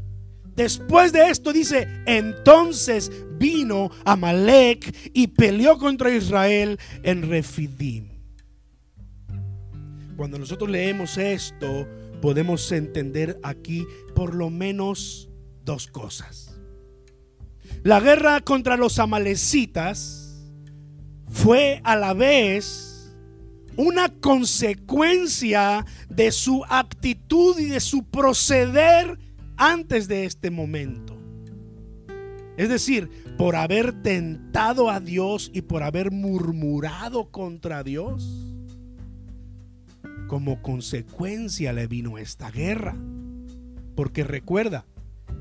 Después 0.56 1.12
de 1.12 1.30
esto 1.30 1.54
dice, 1.54 1.88
entonces 2.08 3.12
vino 3.38 3.92
Amalek 4.06 5.12
y 5.14 5.28
peleó 5.28 5.78
contra 5.78 6.10
Israel 6.10 6.80
en 7.04 7.30
Refidim. 7.30 8.10
Cuando 10.16 10.40
nosotros 10.40 10.68
leemos 10.68 11.20
esto, 11.20 11.88
podemos 12.22 12.72
entender 12.72 13.40
aquí 13.44 13.86
por 14.16 14.34
lo 14.34 14.50
menos 14.50 15.30
dos 15.64 15.86
cosas. 15.86 16.57
La 17.84 18.00
guerra 18.00 18.42
contra 18.42 18.78
los 18.78 19.00
amalecitas 19.00 20.46
fue 21.30 21.82
a 21.84 21.96
la 21.96 22.14
vez 22.14 23.16
una 23.78 24.10
consecuencia 24.10 25.86
de 26.10 26.32
su 26.32 26.64
actitud 26.68 27.58
y 27.60 27.66
de 27.66 27.80
su 27.80 28.04
proceder 28.04 29.20
antes 29.56 30.08
de 30.08 30.26
este 30.26 30.50
momento. 30.50 31.16
Es 32.58 32.70
decir, 32.70 33.10
por 33.38 33.56
haber 33.56 34.02
tentado 34.02 34.90
a 34.90 35.00
Dios 35.00 35.52
y 35.54 35.62
por 35.62 35.84
haber 35.84 36.12
murmurado 36.12 37.30
contra 37.30 37.84
Dios, 37.84 38.48
como 40.28 40.62
consecuencia 40.64 41.72
le 41.72 41.88
vino 41.88 42.18
esta 42.18 42.50
guerra. 42.50 42.98
Porque 43.96 44.24
recuerda, 44.24 44.86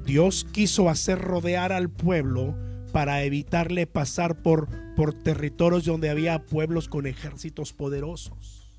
Dios 0.06 0.46
quiso 0.52 0.88
hacer 0.88 1.18
rodear 1.18 1.72
al 1.72 1.90
pueblo 1.90 2.56
para 2.92 3.24
evitarle 3.24 3.88
pasar 3.88 4.40
por, 4.40 4.68
por 4.94 5.12
territorios 5.12 5.84
donde 5.84 6.08
había 6.08 6.46
pueblos 6.46 6.88
con 6.88 7.06
ejércitos 7.06 7.72
poderosos. 7.72 8.70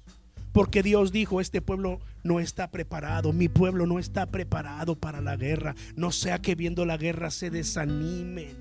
Porque 0.53 0.81
Dios 0.81 1.11
dijo, 1.11 1.41
este 1.41 1.61
pueblo 1.61 1.99
no 2.23 2.39
está 2.39 2.71
preparado, 2.71 3.33
mi 3.33 3.49
pueblo 3.49 3.85
no 3.85 3.99
está 3.99 4.25
preparado 4.25 4.95
para 4.95 5.21
la 5.21 5.35
guerra. 5.35 5.75
No 5.95 6.11
sea 6.11 6.41
que 6.41 6.55
viendo 6.55 6.85
la 6.85 6.97
guerra 6.97 7.29
se 7.29 7.49
desanimen. 7.51 8.55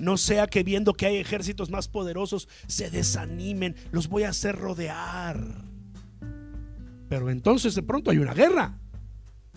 No 0.00 0.16
sea 0.16 0.48
que 0.48 0.64
viendo 0.64 0.92
que 0.92 1.06
hay 1.06 1.16
ejércitos 1.16 1.70
más 1.70 1.86
poderosos 1.88 2.48
se 2.66 2.90
desanimen. 2.90 3.76
Los 3.92 4.08
voy 4.08 4.24
a 4.24 4.30
hacer 4.30 4.56
rodear. 4.56 5.40
Pero 7.08 7.30
entonces 7.30 7.76
de 7.76 7.82
pronto 7.82 8.10
hay 8.10 8.18
una 8.18 8.34
guerra. 8.34 8.80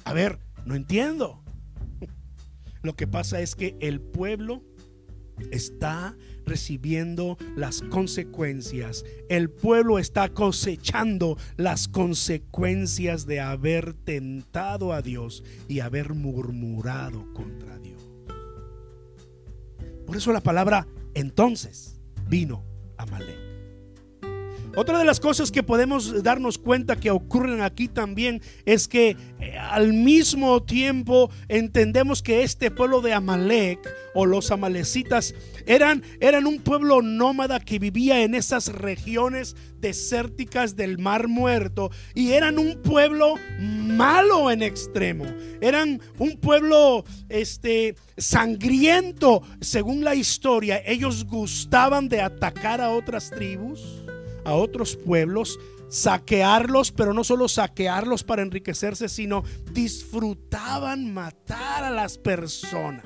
A 0.05 0.13
ver, 0.13 0.39
no 0.63 0.75
entiendo. 0.75 1.43
Lo 2.81 2.95
que 2.95 3.07
pasa 3.07 3.41
es 3.41 3.55
que 3.55 3.75
el 3.79 4.01
pueblo 4.01 4.63
está 5.51 6.15
recibiendo 6.45 7.37
las 7.55 7.81
consecuencias. 7.81 9.05
El 9.29 9.49
pueblo 9.49 9.99
está 9.99 10.29
cosechando 10.29 11.37
las 11.57 11.87
consecuencias 11.87 13.25
de 13.25 13.39
haber 13.39 13.93
tentado 13.93 14.93
a 14.93 15.01
Dios 15.01 15.43
y 15.67 15.81
haber 15.81 16.13
murmurado 16.13 17.31
contra 17.33 17.77
Dios. 17.79 18.01
Por 20.05 20.15
eso 20.15 20.31
la 20.31 20.41
palabra 20.41 20.87
entonces 21.13 21.99
vino 22.29 22.63
a 22.97 23.05
Malé. 23.05 23.46
Otra 24.79 24.99
de 24.99 25.05
las 25.05 25.19
cosas 25.19 25.51
que 25.51 25.63
podemos 25.63 26.21
darnos 26.21 26.59
cuenta 26.59 26.97
que 26.97 27.09
ocurren 27.09 27.61
aquí 27.61 27.87
también 27.87 28.43
es 28.63 28.87
que 28.87 29.17
eh, 29.39 29.57
al 29.57 29.91
mismo 29.91 30.61
tiempo 30.61 31.31
entendemos 31.47 32.21
que 32.21 32.43
este 32.43 32.69
pueblo 32.69 33.01
de 33.01 33.11
Amalek 33.11 33.79
o 34.13 34.27
los 34.27 34.51
amalecitas 34.51 35.33
eran, 35.65 36.03
eran 36.19 36.45
un 36.45 36.59
pueblo 36.59 37.01
nómada 37.01 37.59
que 37.59 37.79
vivía 37.79 38.21
en 38.21 38.35
esas 38.35 38.67
regiones 38.67 39.55
desérticas 39.79 40.75
del 40.75 40.99
Mar 40.99 41.27
Muerto 41.27 41.89
y 42.13 42.33
eran 42.33 42.59
un 42.59 42.79
pueblo 42.83 43.33
malo 43.59 44.51
en 44.51 44.61
extremo. 44.61 45.25
Eran 45.59 45.99
un 46.19 46.37
pueblo 46.37 47.03
este 47.29 47.95
sangriento, 48.15 49.41
según 49.59 50.03
la 50.03 50.13
historia, 50.13 50.83
ellos 50.85 51.25
gustaban 51.25 52.09
de 52.09 52.21
atacar 52.21 52.79
a 52.79 52.91
otras 52.91 53.31
tribus 53.31 53.96
a 54.47 54.53
otros 54.53 54.95
pueblos, 54.95 55.59
saquearlos, 55.89 56.93
pero 56.93 57.13
no 57.13 57.25
solo 57.25 57.49
saquearlos 57.49 58.23
para 58.23 58.41
enriquecerse, 58.41 59.09
sino 59.09 59.43
disfrutaban 59.73 61.13
matar 61.13 61.83
a 61.83 61.91
las 61.91 62.17
personas. 62.17 63.05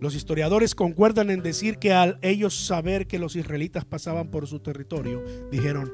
Los 0.00 0.14
historiadores 0.14 0.74
concuerdan 0.74 1.30
en 1.30 1.42
decir 1.42 1.78
que 1.78 1.94
al 1.94 2.18
ellos 2.20 2.54
saber 2.66 3.06
que 3.06 3.18
los 3.18 3.34
israelitas 3.36 3.86
pasaban 3.86 4.30
por 4.30 4.46
su 4.46 4.60
territorio, 4.60 5.24
dijeron, 5.50 5.90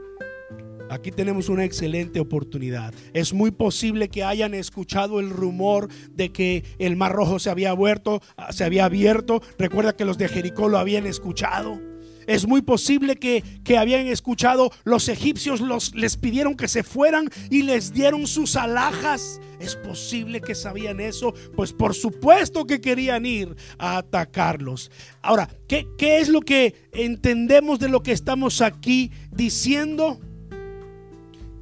aquí 0.90 1.12
tenemos 1.12 1.48
una 1.48 1.64
excelente 1.64 2.18
oportunidad. 2.18 2.92
Es 3.12 3.32
muy 3.32 3.52
posible 3.52 4.08
que 4.08 4.24
hayan 4.24 4.54
escuchado 4.54 5.20
el 5.20 5.30
rumor 5.30 5.88
de 6.10 6.32
que 6.32 6.64
el 6.80 6.96
Mar 6.96 7.12
Rojo 7.12 7.38
se 7.38 7.50
había 7.50 7.70
abierto, 7.70 8.20
se 8.50 8.64
había 8.64 8.84
abierto. 8.86 9.40
Recuerda 9.58 9.94
que 9.94 10.04
los 10.04 10.18
de 10.18 10.26
Jericó 10.26 10.68
lo 10.68 10.78
habían 10.78 11.06
escuchado. 11.06 11.91
Es 12.26 12.46
muy 12.46 12.62
posible 12.62 13.16
que, 13.16 13.42
habían 13.76 14.06
escuchado 14.06 14.70
los 14.84 15.08
egipcios 15.08 15.60
los, 15.60 15.94
les 15.94 16.16
pidieron 16.16 16.56
que 16.56 16.68
se 16.68 16.82
fueran 16.82 17.28
y 17.50 17.62
les 17.62 17.92
dieron 17.92 18.26
sus 18.26 18.56
alhajas. 18.56 19.40
Es 19.60 19.76
posible 19.76 20.40
que 20.40 20.54
sabían 20.54 21.00
eso, 21.00 21.34
pues 21.56 21.72
por 21.72 21.94
supuesto 21.94 22.66
que 22.66 22.80
querían 22.80 23.24
ir 23.24 23.56
a 23.78 23.98
atacarlos. 23.98 24.90
Ahora, 25.22 25.48
¿qué, 25.68 25.86
qué 25.96 26.18
es 26.18 26.28
lo 26.28 26.42
que 26.42 26.74
entendemos 26.92 27.78
de 27.78 27.88
lo 27.88 28.02
que 28.02 28.12
estamos 28.12 28.60
aquí 28.60 29.10
diciendo? 29.30 30.20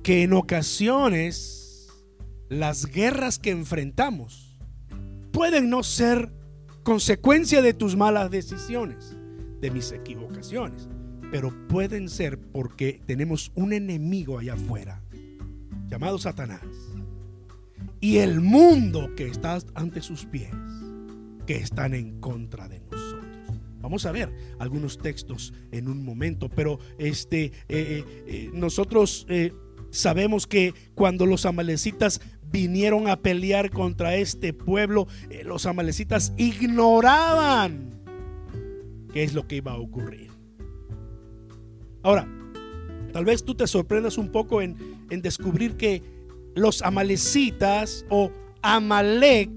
Que 0.02 0.22
en 0.22 0.32
ocasiones 0.32 1.88
las 2.48 2.86
guerras 2.86 3.38
que 3.38 3.50
enfrentamos 3.50 4.56
pueden 5.30 5.70
no 5.70 5.82
ser 5.82 6.32
consecuencia 6.82 7.62
de 7.62 7.74
tus 7.74 7.96
malas 7.96 8.30
decisiones 8.30 9.16
de 9.60 9.70
mis 9.70 9.92
equivocaciones, 9.92 10.88
pero 11.30 11.52
pueden 11.68 12.08
ser 12.08 12.38
porque 12.38 13.00
tenemos 13.06 13.52
un 13.54 13.72
enemigo 13.72 14.38
allá 14.38 14.54
afuera 14.54 15.02
llamado 15.88 16.18
Satanás 16.18 16.62
y 18.00 18.18
el 18.18 18.40
mundo 18.40 19.14
que 19.16 19.28
está 19.28 19.58
ante 19.74 20.00
sus 20.00 20.24
pies 20.24 20.50
que 21.46 21.56
están 21.56 21.94
en 21.94 22.20
contra 22.20 22.68
de 22.68 22.80
nosotros. 22.80 23.20
Vamos 23.80 24.06
a 24.06 24.12
ver 24.12 24.32
algunos 24.58 24.98
textos 24.98 25.52
en 25.72 25.88
un 25.88 26.04
momento, 26.04 26.48
pero 26.48 26.78
este, 26.98 27.46
eh, 27.46 27.52
eh, 27.68 28.04
eh, 28.26 28.50
nosotros 28.52 29.26
sabemos 29.90 30.46
que 30.46 30.74
cuando 30.94 31.26
los 31.26 31.46
amalecitas 31.46 32.20
vinieron 32.52 33.08
a 33.08 33.16
pelear 33.16 33.70
contra 33.70 34.16
este 34.16 34.52
pueblo, 34.52 35.08
los 35.44 35.66
amalecitas 35.66 36.32
ignoraban 36.36 37.99
qué 39.12 39.22
es 39.22 39.34
lo 39.34 39.46
que 39.46 39.56
iba 39.56 39.72
a 39.72 39.78
ocurrir. 39.78 40.30
Ahora, 42.02 42.26
tal 43.12 43.24
vez 43.24 43.44
tú 43.44 43.54
te 43.54 43.66
sorprendas 43.66 44.18
un 44.18 44.30
poco 44.30 44.62
en, 44.62 44.76
descubrir 45.08 45.76
que 45.76 46.02
los 46.54 46.82
amalecitas 46.82 48.06
o 48.08 48.30
Amalek 48.62 49.50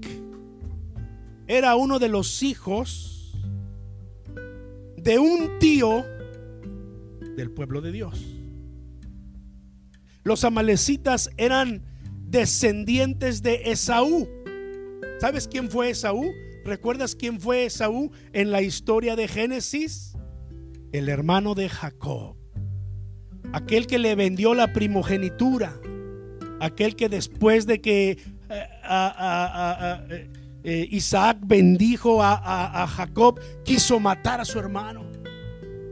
era 1.46 1.76
uno 1.76 1.98
de 1.98 2.08
los 2.08 2.42
hijos 2.42 3.38
de 4.96 5.18
un 5.18 5.58
tío 5.60 6.04
del 7.36 7.50
pueblo 7.50 7.80
de 7.80 7.92
Dios. 7.92 8.24
Los 10.24 10.44
amalecitas 10.44 11.30
eran 11.36 11.82
descendientes 12.26 13.42
de 13.42 13.62
Esaú. 13.66 14.28
¿Sabes 15.20 15.46
quién 15.46 15.70
fue 15.70 15.90
Esaú? 15.90 16.24
¿Recuerdas 16.64 17.14
quién 17.14 17.40
fue 17.40 17.66
Esaú 17.66 18.10
en 18.32 18.50
la 18.50 18.62
historia 18.62 19.16
de 19.16 19.28
Génesis? 19.28 20.16
El 20.92 21.08
hermano 21.08 21.54
de 21.54 21.68
Jacob. 21.68 22.36
Aquel 23.52 23.86
que 23.86 23.98
le 23.98 24.14
vendió 24.14 24.54
la 24.54 24.72
primogenitura. 24.72 25.78
Aquel 26.60 26.96
que 26.96 27.08
después 27.08 27.66
de 27.66 27.80
que 27.80 28.18
eh, 28.48 30.28
eh, 30.64 30.88
Isaac 30.90 31.38
bendijo 31.42 32.22
a 32.22 32.86
Jacob, 32.88 33.38
quiso 33.64 34.00
matar 34.00 34.40
a 34.40 34.44
su 34.44 34.58
hermano. 34.58 35.04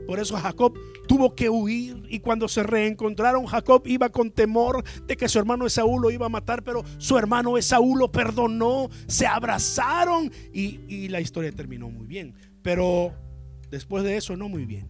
Por 0.07 0.19
eso 0.19 0.35
Jacob 0.37 0.73
tuvo 1.07 1.35
que 1.35 1.49
huir 1.49 2.03
y 2.09 2.19
cuando 2.19 2.47
se 2.47 2.63
reencontraron 2.63 3.45
Jacob 3.45 3.83
iba 3.85 4.09
con 4.09 4.31
temor 4.31 4.83
de 5.05 5.17
que 5.17 5.27
su 5.27 5.39
hermano 5.39 5.65
Esaú 5.65 5.99
lo 5.99 6.11
iba 6.11 6.25
a 6.25 6.29
matar, 6.29 6.63
pero 6.63 6.83
su 6.97 7.17
hermano 7.17 7.57
Esaú 7.57 7.95
lo 7.95 8.11
perdonó, 8.11 8.89
se 9.07 9.27
abrazaron 9.27 10.31
y, 10.53 11.07
la 11.09 11.21
historia 11.21 11.51
terminó 11.51 11.89
muy 11.89 12.07
bien. 12.07 12.33
Pero 12.61 13.13
después 13.69 14.03
de 14.03 14.17
eso 14.17 14.37
no 14.37 14.47
muy 14.49 14.65
bien, 14.65 14.87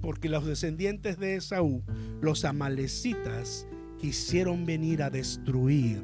porque 0.00 0.28
los 0.28 0.46
descendientes 0.46 1.18
de 1.18 1.36
Esaú, 1.36 1.82
los 2.20 2.44
amalecitas, 2.44 3.66
quisieron 3.98 4.64
venir 4.64 5.02
a 5.02 5.10
destruir 5.10 6.02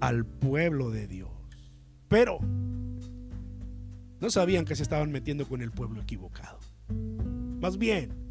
al 0.00 0.24
pueblo 0.24 0.90
de 0.90 1.06
Dios. 1.06 1.30
Pero 2.08 2.40
no 4.20 4.30
sabían 4.30 4.64
que 4.64 4.74
se 4.74 4.82
estaban 4.82 5.12
metiendo 5.12 5.46
con 5.46 5.62
el 5.62 5.70
pueblo 5.70 6.00
equivocado. 6.00 6.58
Más 7.60 7.76
bien, 7.78 8.29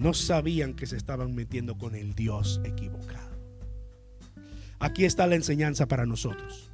no 0.00 0.14
sabían 0.14 0.72
que 0.72 0.86
se 0.86 0.96
estaban 0.96 1.34
metiendo 1.34 1.76
con 1.76 1.94
el 1.94 2.14
Dios 2.14 2.60
equivocado. 2.64 3.38
Aquí 4.78 5.04
está 5.04 5.26
la 5.26 5.34
enseñanza 5.34 5.86
para 5.86 6.06
nosotros. 6.06 6.70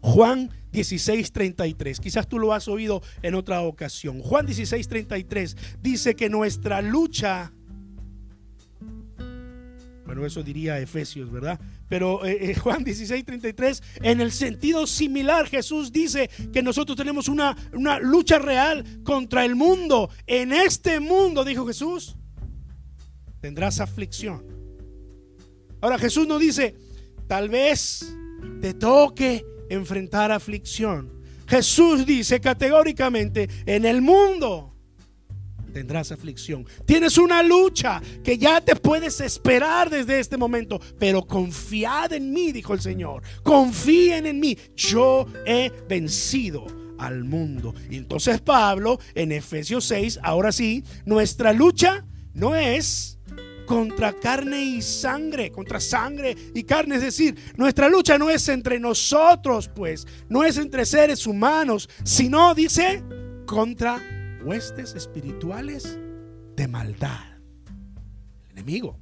Juan 0.00 0.50
16:33, 0.72 1.98
quizás 1.98 2.28
tú 2.28 2.38
lo 2.38 2.52
has 2.52 2.68
oído 2.68 3.02
en 3.22 3.34
otra 3.34 3.62
ocasión. 3.62 4.20
Juan 4.20 4.46
16:33 4.46 5.56
dice 5.82 6.14
que 6.14 6.30
nuestra 6.30 6.80
lucha, 6.80 7.52
bueno, 10.06 10.24
eso 10.24 10.44
diría 10.44 10.78
Efesios, 10.78 11.32
¿verdad? 11.32 11.58
Pero 11.88 12.24
eh, 12.24 12.50
eh, 12.50 12.54
Juan 12.54 12.84
16:33, 12.84 13.82
en 14.02 14.20
el 14.20 14.30
sentido 14.30 14.86
similar, 14.86 15.48
Jesús 15.48 15.90
dice 15.90 16.30
que 16.52 16.62
nosotros 16.62 16.96
tenemos 16.96 17.28
una, 17.28 17.56
una 17.72 17.98
lucha 17.98 18.38
real 18.38 18.84
contra 19.02 19.44
el 19.44 19.56
mundo. 19.56 20.08
En 20.28 20.52
este 20.52 21.00
mundo, 21.00 21.44
dijo 21.44 21.66
Jesús, 21.66 22.14
tendrás 23.40 23.80
aflicción. 23.80 24.44
Ahora 25.80 25.98
Jesús 25.98 26.26
no 26.26 26.38
dice, 26.38 26.74
tal 27.26 27.48
vez 27.48 28.14
te 28.60 28.74
toque 28.74 29.44
enfrentar 29.70 30.32
aflicción. 30.32 31.22
Jesús 31.46 32.04
dice 32.04 32.40
categóricamente, 32.40 33.48
en 33.64 33.84
el 33.84 34.02
mundo 34.02 34.74
tendrás 35.72 36.10
aflicción. 36.10 36.66
Tienes 36.84 37.18
una 37.18 37.42
lucha 37.42 38.02
que 38.24 38.36
ya 38.36 38.60
te 38.60 38.74
puedes 38.74 39.20
esperar 39.20 39.90
desde 39.90 40.18
este 40.18 40.36
momento, 40.36 40.80
pero 40.98 41.26
confiad 41.26 42.12
en 42.12 42.32
mí, 42.32 42.52
dijo 42.52 42.74
el 42.74 42.80
Señor. 42.80 43.22
Confíen 43.42 44.26
en 44.26 44.40
mí. 44.40 44.58
Yo 44.74 45.26
he 45.46 45.70
vencido 45.88 46.66
al 46.98 47.24
mundo. 47.24 47.74
Y 47.88 47.96
entonces 47.96 48.40
Pablo 48.40 48.98
en 49.14 49.32
Efesios 49.32 49.84
6, 49.84 50.20
ahora 50.22 50.52
sí, 50.52 50.84
nuestra 51.04 51.52
lucha 51.52 52.04
no 52.34 52.56
es 52.56 53.17
contra 53.68 54.14
carne 54.14 54.64
y 54.64 54.80
sangre, 54.80 55.52
contra 55.52 55.78
sangre 55.78 56.34
y 56.54 56.64
carne. 56.64 56.96
Es 56.96 57.02
decir, 57.02 57.38
nuestra 57.56 57.90
lucha 57.90 58.16
no 58.16 58.30
es 58.30 58.48
entre 58.48 58.80
nosotros, 58.80 59.68
pues, 59.68 60.06
no 60.30 60.42
es 60.42 60.56
entre 60.56 60.86
seres 60.86 61.26
humanos, 61.26 61.88
sino, 62.02 62.54
dice, 62.54 63.04
contra 63.46 64.00
huestes 64.42 64.94
espirituales 64.94 65.98
de 66.56 66.66
maldad. 66.66 67.20
El 68.46 68.52
enemigo. 68.52 68.98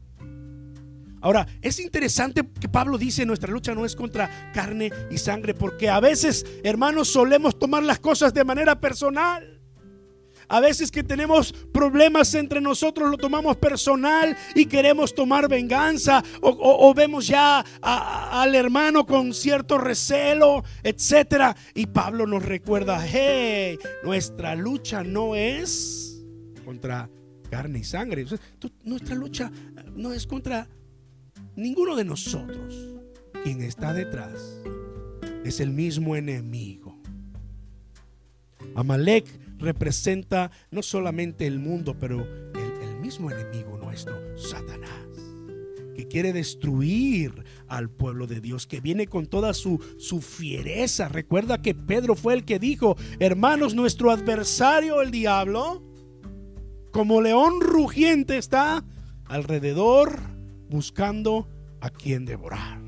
Ahora, 1.21 1.47
es 1.63 1.79
interesante 1.79 2.43
que 2.61 2.69
Pablo 2.69 2.99
dice, 2.99 3.25
nuestra 3.25 3.53
lucha 3.53 3.73
no 3.73 3.87
es 3.87 3.95
contra 3.95 4.51
carne 4.53 4.91
y 5.13 5.19
sangre, 5.19 5.55
porque 5.55 5.89
a 5.89 6.01
veces, 6.01 6.45
hermanos, 6.65 7.07
solemos 7.09 7.57
tomar 7.57 7.85
las 7.85 8.01
cosas 8.01 8.35
de 8.35 8.45
manera 8.45 8.81
personal. 8.81 9.56
A 10.49 10.61
veces 10.61 10.91
que 10.91 11.03
tenemos 11.03 11.53
problemas 11.53 12.35
entre 12.35 12.61
nosotros 12.61 13.11
lo 13.11 13.17
tomamos 13.17 13.57
personal 13.57 14.37
y 14.55 14.67
queremos 14.67 15.15
tomar 15.15 15.49
venganza 15.49 16.23
o, 16.41 16.95
vemos 16.95 17.27
ya 17.27 17.65
al 17.81 18.55
hermano 18.55 19.07
con 19.07 19.35
cierto 19.35 19.79
recelo, 19.79 20.65
etcétera. 20.83 21.57
Y 21.75 21.87
Pablo 21.87 22.27
nos 22.27 22.45
recuerda, 22.45 23.05
hey, 23.05 23.79
nuestra 24.05 24.55
lucha 24.55 25.03
no 25.03 25.35
es 25.35 26.25
contra 26.65 27.11
carne 27.51 27.81
y 27.81 27.85
sangre. 27.85 28.25
nuestra 28.85 29.15
lucha 29.15 29.51
no 29.95 30.13
es 30.13 30.27
contra 30.27 30.69
ninguno 31.57 31.97
de 31.97 32.05
nosotros. 32.05 32.75
Quien 33.43 33.63
está 33.63 33.93
detrás 33.93 34.61
es 35.45 35.61
el 35.61 35.71
mismo 35.71 36.17
enemigo. 36.17 36.97
Amalek 38.75 39.27
representa 39.59 40.51
no 40.71 40.83
solamente 40.83 41.47
el 41.47 41.59
mundo, 41.59 41.97
pero 41.99 42.27
el, 42.55 42.77
mismo 43.01 43.31
enemigo 43.31 43.79
nuestro, 43.79 44.37
Satanás 44.37 44.91
que 45.95 46.09
quiere 46.09 46.33
destruir 46.33 47.45
al 47.69 47.89
pueblo 47.89 48.27
de 48.27 48.41
Dios, 48.41 48.67
que 48.67 48.81
viene 48.81 49.07
con 49.07 49.27
toda 49.27 49.55
su, 49.55 49.81
su, 49.97 50.21
fiereza. 50.21 51.09
Recuerda 51.09 51.63
que 51.63 51.75
Pedro 51.75 52.17
fue 52.17 52.35
el 52.35 52.45
que 52.45 52.59
dijo, 52.59 52.97
hermanos, 53.19 53.75
nuestro 53.75 54.11
adversario, 54.11 55.01
el 55.01 55.11
diablo, 55.11 55.83
como 56.91 57.23
león 57.23 57.61
rugiente 57.61 58.37
está 58.37 58.85
alrededor 59.25 60.19
buscando 60.69 61.49
a 61.81 61.91
quien 61.91 62.25
devorar. 62.27 62.81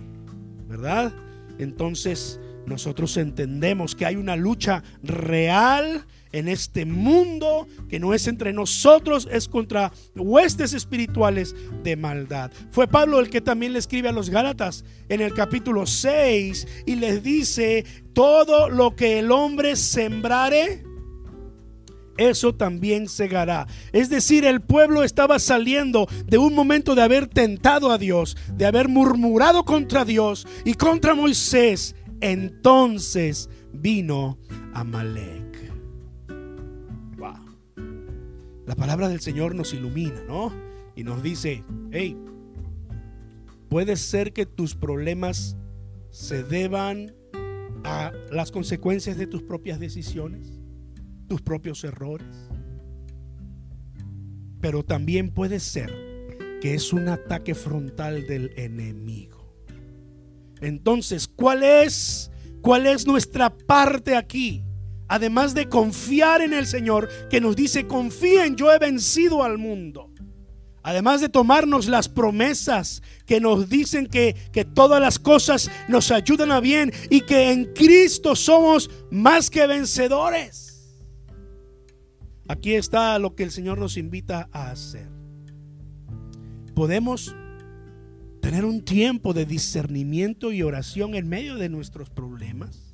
¿Verdad? 0.66 1.14
Entonces 1.58 2.40
nosotros 2.68 3.16
entendemos 3.16 3.94
que 3.94 4.06
hay 4.06 4.16
una 4.16 4.36
lucha 4.36 4.82
real 5.02 6.06
en 6.32 6.48
este 6.48 6.84
mundo 6.84 7.66
que 7.88 7.98
no 7.98 8.14
es 8.14 8.26
entre 8.26 8.52
nosotros, 8.52 9.28
es 9.30 9.48
contra 9.48 9.92
huestes 10.14 10.74
espirituales 10.74 11.54
de 11.82 11.96
maldad. 11.96 12.50
Fue 12.70 12.86
Pablo 12.86 13.20
el 13.20 13.30
que 13.30 13.40
también 13.40 13.72
le 13.72 13.78
escribe 13.78 14.08
a 14.08 14.12
los 14.12 14.30
Gálatas 14.30 14.84
en 15.08 15.20
el 15.20 15.32
capítulo 15.34 15.86
6 15.86 16.84
y 16.86 16.96
les 16.96 17.22
dice, 17.22 17.84
todo 18.12 18.68
lo 18.68 18.94
que 18.94 19.20
el 19.20 19.30
hombre 19.32 19.76
sembrare, 19.76 20.84
eso 22.18 22.54
también 22.54 23.08
segará. 23.08 23.66
Es 23.92 24.10
decir, 24.10 24.44
el 24.44 24.60
pueblo 24.60 25.04
estaba 25.04 25.38
saliendo 25.38 26.08
de 26.26 26.36
un 26.36 26.54
momento 26.54 26.94
de 26.94 27.02
haber 27.02 27.28
tentado 27.28 27.92
a 27.92 27.98
Dios, 27.98 28.36
de 28.54 28.66
haber 28.66 28.88
murmurado 28.88 29.64
contra 29.64 30.04
Dios 30.04 30.46
y 30.64 30.74
contra 30.74 31.14
Moisés. 31.14 31.94
Entonces 32.20 33.48
vino 33.72 34.38
Amalek. 34.74 35.48
la 38.66 38.76
palabra 38.76 39.08
del 39.08 39.20
Señor 39.20 39.54
nos 39.54 39.72
ilumina, 39.72 40.22
¿no? 40.28 40.52
Y 40.94 41.02
nos 41.02 41.22
dice, 41.22 41.64
hey, 41.90 42.14
puede 43.70 43.96
ser 43.96 44.34
que 44.34 44.44
tus 44.44 44.74
problemas 44.74 45.56
se 46.10 46.44
deban 46.44 47.14
a 47.84 48.12
las 48.30 48.50
consecuencias 48.50 49.16
de 49.16 49.26
tus 49.26 49.42
propias 49.42 49.80
decisiones, 49.80 50.60
tus 51.28 51.40
propios 51.40 51.82
errores. 51.82 52.50
Pero 54.60 54.84
también 54.84 55.30
puede 55.30 55.60
ser 55.60 55.90
que 56.60 56.74
es 56.74 56.92
un 56.92 57.08
ataque 57.08 57.54
frontal 57.54 58.26
del 58.26 58.52
enemigo. 58.56 59.37
Entonces, 60.60 61.28
¿cuál 61.28 61.62
es 61.62 62.30
cuál 62.62 62.86
es 62.86 63.06
nuestra 63.06 63.50
parte 63.50 64.16
aquí? 64.16 64.64
además 65.08 65.54
de 65.54 65.68
confiar 65.68 66.42
en 66.42 66.52
el 66.52 66.66
Señor, 66.66 67.08
que 67.28 67.40
nos 67.40 67.56
dice, 67.56 67.86
confíen, 67.86 68.56
yo 68.56 68.70
he 68.70 68.78
vencido 68.78 69.42
al 69.42 69.58
mundo. 69.58 70.10
Además 70.82 71.20
de 71.20 71.28
tomarnos 71.28 71.88
las 71.88 72.08
promesas 72.08 73.02
que 73.26 73.40
nos 73.40 73.68
dicen 73.68 74.06
que, 74.06 74.36
que, 74.52 74.64
todas 74.64 75.00
las 75.02 75.18
cosas 75.18 75.70
nos 75.88 76.10
ayudan 76.10 76.52
a 76.52 76.60
bien 76.60 76.92
y 77.10 77.22
que 77.22 77.50
en 77.50 77.72
Cristo 77.74 78.36
somos 78.36 78.88
más 79.10 79.50
que 79.50 79.66
vencedores. 79.66 80.96
Aquí 82.46 82.74
está 82.74 83.18
lo 83.18 83.34
que 83.34 83.42
el 83.42 83.50
Señor 83.50 83.78
nos 83.78 83.96
invita 83.96 84.48
a 84.52 84.70
hacer. 84.70 85.08
Podemos 86.74 87.34
tener 88.40 88.64
un 88.64 88.82
tiempo 88.82 89.34
de 89.34 89.46
discernimiento 89.46 90.52
y 90.52 90.62
oración 90.62 91.14
en 91.14 91.28
medio 91.28 91.56
de 91.56 91.68
nuestros 91.68 92.10
problemas 92.10 92.88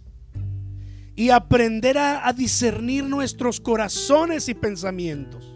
y 1.16 1.30
aprender 1.30 1.98
a, 1.98 2.32
discernir 2.32 3.04
nuestros 3.04 3.60
corazones 3.60 4.48
y 4.48 4.54
pensamientos. 4.54 5.52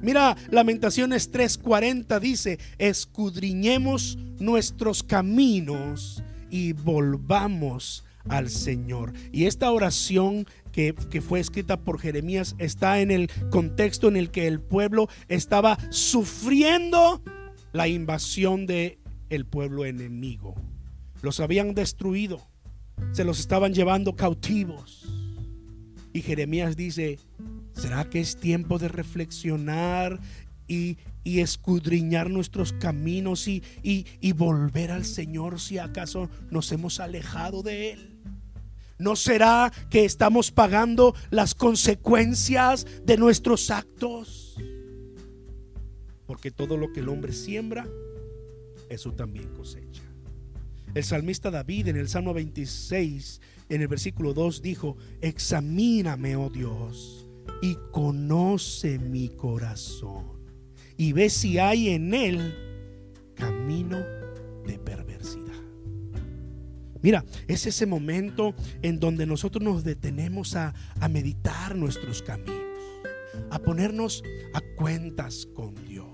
Mira, 0.00 0.36
Lamentaciones 0.50 1.30
3:40 1.32 2.20
dice, 2.20 2.58
escudriñemos 2.78 4.16
nuestros 4.38 5.02
caminos 5.02 6.22
y 6.50 6.72
volvamos 6.72 8.04
al 8.28 8.48
Señor. 8.48 9.12
Y 9.32 9.44
esta 9.44 9.70
oración 9.70 10.46
que, 10.72 10.94
que, 11.10 11.20
fue 11.20 11.40
escrita 11.40 11.78
por 11.78 11.98
Jeremías 11.98 12.54
está 12.58 13.00
en 13.00 13.10
el 13.10 13.30
contexto 13.50 14.08
en 14.08 14.16
el 14.16 14.30
que 14.30 14.46
el 14.46 14.60
pueblo 14.60 15.08
estaba 15.28 15.78
sufriendo 15.90 17.22
la 17.72 17.88
invasión 17.88 18.66
de 18.66 18.98
el 19.30 19.46
pueblo 19.46 19.84
enemigo. 19.84 20.54
Los 21.22 21.40
habían 21.40 21.74
destruido 21.74 22.46
se 23.12 23.24
los 23.24 23.40
estaban 23.40 23.74
llevando 23.74 24.14
cautivos. 24.14 25.04
Y 26.12 26.22
Jeremías 26.22 26.76
dice, 26.76 27.18
¿será 27.72 28.08
que 28.08 28.20
es 28.20 28.36
tiempo 28.36 28.78
de 28.78 28.88
reflexionar 28.88 30.18
y, 30.66 30.98
escudriñar 31.24 32.30
nuestros 32.30 32.72
caminos 32.72 33.48
y, 33.48 33.62
y 33.82 34.32
volver 34.32 34.92
al 34.92 35.04
Señor 35.04 35.60
si 35.60 35.76
acaso 35.78 36.30
nos 36.50 36.70
hemos 36.72 37.00
alejado 37.00 37.62
de 37.62 37.92
Él? 37.92 38.20
¿No 38.98 39.16
será 39.16 39.72
que 39.90 40.04
estamos 40.04 40.50
pagando 40.52 41.14
las 41.30 41.54
consecuencias 41.54 42.86
de 43.04 43.18
nuestros 43.18 43.70
actos? 43.70 44.56
Porque 46.26 46.50
todo 46.50 46.76
lo 46.76 46.92
que 46.92 47.00
el 47.00 47.08
hombre 47.08 47.32
siembra, 47.32 47.86
eso 48.88 49.12
también 49.12 49.48
cosecha. 49.54 50.02
El 50.94 51.04
salmista 51.04 51.50
David 51.50 51.88
en 51.88 51.96
el 51.96 52.08
Salmo 52.08 52.32
26, 52.32 53.40
en 53.68 53.82
el 53.82 53.88
versículo 53.88 54.32
2, 54.32 54.62
dijo, 54.62 54.96
examíname, 55.20 56.36
oh 56.36 56.48
Dios, 56.48 57.28
y 57.60 57.76
conoce 57.92 58.98
mi 58.98 59.28
corazón, 59.28 60.40
y 60.96 61.12
ve 61.12 61.28
si 61.28 61.58
hay 61.58 61.90
en 61.90 62.14
él 62.14 62.54
camino 63.34 63.98
de 64.66 64.78
perversidad. 64.78 65.52
Mira, 67.02 67.24
es 67.46 67.66
ese 67.66 67.86
momento 67.86 68.54
en 68.82 68.98
donde 68.98 69.26
nosotros 69.26 69.62
nos 69.62 69.84
detenemos 69.84 70.56
a, 70.56 70.74
a 70.98 71.08
meditar 71.08 71.76
nuestros 71.76 72.22
caminos, 72.22 72.56
a 73.50 73.58
ponernos 73.58 74.22
a 74.54 74.60
cuentas 74.76 75.46
con 75.54 75.74
Dios, 75.86 76.05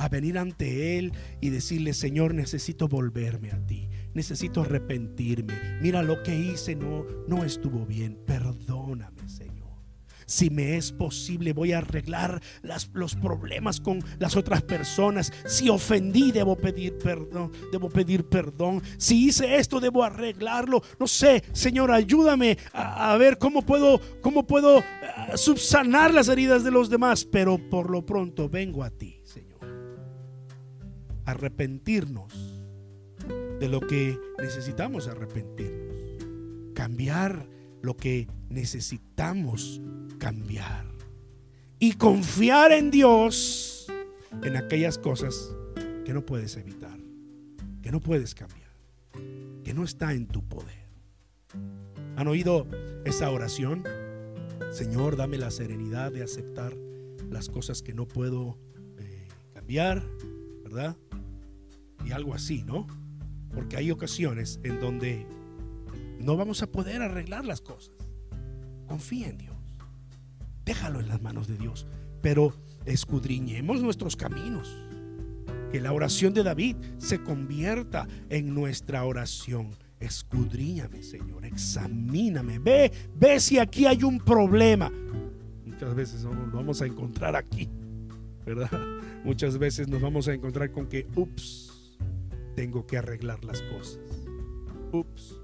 a 0.00 0.08
venir 0.08 0.38
ante 0.38 0.98
Él 0.98 1.12
y 1.42 1.50
decirle, 1.50 1.92
Señor, 1.92 2.32
necesito 2.32 2.88
volverme 2.88 3.50
a 3.50 3.66
ti, 3.66 3.90
necesito 4.14 4.62
arrepentirme. 4.62 5.78
Mira 5.82 6.02
lo 6.02 6.22
que 6.22 6.34
hice, 6.34 6.74
no, 6.74 7.04
no 7.28 7.44
estuvo 7.44 7.84
bien, 7.84 8.18
perdóname, 8.26 9.28
Señor. 9.28 9.60
Si 10.24 10.48
me 10.48 10.76
es 10.76 10.92
posible, 10.92 11.52
voy 11.52 11.72
a 11.72 11.78
arreglar 11.78 12.40
los 12.92 13.16
problemas 13.16 13.80
con 13.80 14.02
las 14.18 14.36
otras 14.36 14.62
personas. 14.62 15.32
Si 15.44 15.68
ofendí, 15.68 16.30
debo 16.30 16.56
pedir 16.56 16.96
perdón. 16.98 17.50
Debo 17.72 17.88
pedir 17.88 18.24
perdón. 18.24 18.80
Si 18.96 19.26
hice 19.26 19.56
esto, 19.56 19.80
debo 19.80 20.04
arreglarlo. 20.04 20.82
No 21.00 21.08
sé, 21.08 21.42
Señor, 21.52 21.90
ayúdame 21.90 22.56
a, 22.72 23.16
ver 23.16 23.38
cómo 23.38 23.62
puedo, 23.62 24.00
cómo 24.20 24.46
puedo 24.46 24.78
eh, 24.78 24.84
subsanar 25.34 26.14
las 26.14 26.28
heridas 26.28 26.62
de 26.62 26.70
los 26.70 26.88
demás. 26.88 27.24
Pero 27.24 27.58
por 27.68 27.90
lo 27.90 28.06
pronto 28.06 28.48
vengo 28.48 28.84
a 28.84 28.90
ti. 28.90 29.19
Arrepentirnos 31.24 32.32
de 33.60 33.68
lo 33.68 33.80
que 33.80 34.18
necesitamos 34.38 35.06
arrepentirnos. 35.06 36.74
Cambiar 36.74 37.46
lo 37.82 37.96
que 37.96 38.28
necesitamos 38.48 39.80
cambiar. 40.18 40.86
Y 41.78 41.94
confiar 41.94 42.72
en 42.72 42.90
Dios 42.90 43.86
en 44.42 44.56
aquellas 44.56 44.98
cosas 44.98 45.54
que 46.04 46.12
no 46.12 46.24
puedes 46.24 46.56
evitar, 46.56 46.98
que 47.82 47.90
no 47.90 48.00
puedes 48.00 48.34
cambiar, 48.34 48.70
que 49.64 49.74
no 49.74 49.84
está 49.84 50.12
en 50.12 50.26
tu 50.26 50.46
poder. 50.46 50.88
¿Han 52.16 52.28
oído 52.28 52.66
esa 53.04 53.30
oración? 53.30 53.84
Señor, 54.72 55.16
dame 55.16 55.38
la 55.38 55.50
serenidad 55.50 56.12
de 56.12 56.22
aceptar 56.22 56.76
las 57.30 57.48
cosas 57.48 57.82
que 57.82 57.94
no 57.94 58.06
puedo 58.06 58.58
eh, 58.98 59.28
cambiar, 59.54 60.04
¿verdad? 60.62 60.96
Y 62.04 62.12
algo 62.12 62.34
así, 62.34 62.62
¿no? 62.62 62.86
Porque 63.54 63.76
hay 63.76 63.90
ocasiones 63.90 64.60
en 64.62 64.80
donde 64.80 65.26
no 66.20 66.36
vamos 66.36 66.62
a 66.62 66.66
poder 66.66 67.02
arreglar 67.02 67.44
las 67.44 67.60
cosas. 67.60 67.94
Confía 68.86 69.28
en 69.28 69.38
Dios. 69.38 69.56
Déjalo 70.64 71.00
en 71.00 71.08
las 71.08 71.22
manos 71.22 71.48
de 71.48 71.56
Dios. 71.56 71.86
Pero 72.22 72.52
escudriñemos 72.84 73.82
nuestros 73.82 74.16
caminos. 74.16 74.76
Que 75.72 75.80
la 75.80 75.92
oración 75.92 76.34
de 76.34 76.42
David 76.42 76.76
se 76.98 77.22
convierta 77.22 78.06
en 78.28 78.54
nuestra 78.54 79.04
oración. 79.04 79.70
Escudriñame, 80.00 81.02
Señor. 81.02 81.44
Examíname. 81.44 82.58
Ve, 82.58 82.92
ve 83.14 83.40
si 83.40 83.58
aquí 83.58 83.86
hay 83.86 84.02
un 84.02 84.18
problema. 84.18 84.90
Muchas 85.64 85.94
veces 85.94 86.24
no 86.24 86.34
nos 86.34 86.52
vamos 86.52 86.82
a 86.82 86.86
encontrar 86.86 87.36
aquí. 87.36 87.68
¿Verdad? 88.44 88.70
Muchas 89.24 89.58
veces 89.58 89.88
nos 89.88 90.00
vamos 90.00 90.28
a 90.28 90.34
encontrar 90.34 90.72
con 90.72 90.86
que, 90.86 91.06
ups, 91.14 91.79
tengo 92.60 92.86
que 92.86 92.98
arreglar 92.98 93.42
las 93.42 93.62
cosas. 93.62 94.00
Ups, 94.92 95.40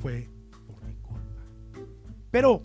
fue 0.00 0.30
por 0.66 0.82
mi 0.86 0.94
culpa. 0.94 1.44
Pero 2.30 2.62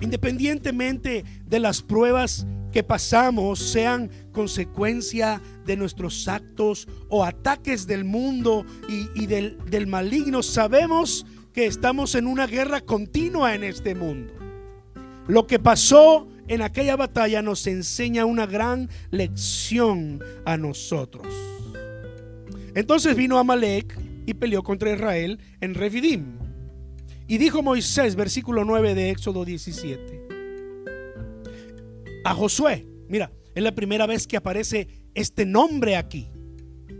Independientemente 0.00 1.24
de 1.44 1.58
las 1.58 1.82
pruebas 1.82 2.46
que 2.70 2.84
pasamos, 2.84 3.58
sean 3.58 4.10
consecuencia 4.30 5.40
de 5.64 5.76
nuestros 5.76 6.28
actos 6.28 6.86
o 7.08 7.24
ataques 7.24 7.86
del 7.86 8.04
mundo 8.04 8.64
y, 8.88 9.26
del, 9.26 9.58
del 9.64 9.86
maligno, 9.86 10.42
sabemos 10.44 11.26
que 11.52 11.66
estamos 11.66 12.14
en 12.14 12.28
una 12.28 12.46
guerra 12.46 12.80
continua 12.80 13.56
en 13.56 13.64
este 13.64 13.96
mundo. 13.96 14.34
Lo 15.26 15.48
que 15.48 15.58
pasó 15.58 16.28
en 16.46 16.62
aquella 16.62 16.94
batalla 16.94 17.42
nos 17.42 17.66
enseña 17.66 18.24
una 18.24 18.46
gran 18.46 18.88
lección 19.10 20.22
a 20.44 20.56
nosotros. 20.56 21.26
Entonces 22.78 23.16
vino 23.16 23.38
Amalek 23.38 23.98
y 24.24 24.34
peleó 24.34 24.62
contra 24.62 24.94
Israel 24.94 25.40
en 25.60 25.74
Refidim. 25.74 26.38
Y 27.26 27.38
dijo 27.38 27.60
Moisés, 27.60 28.14
versículo 28.14 28.64
9 28.64 28.94
de 28.94 29.10
Éxodo 29.10 29.44
17, 29.44 30.28
a 32.24 32.34
Josué, 32.34 32.86
mira, 33.08 33.32
es 33.56 33.64
la 33.64 33.74
primera 33.74 34.06
vez 34.06 34.28
que 34.28 34.36
aparece 34.36 34.86
este 35.14 35.44
nombre 35.44 35.96
aquí. 35.96 36.28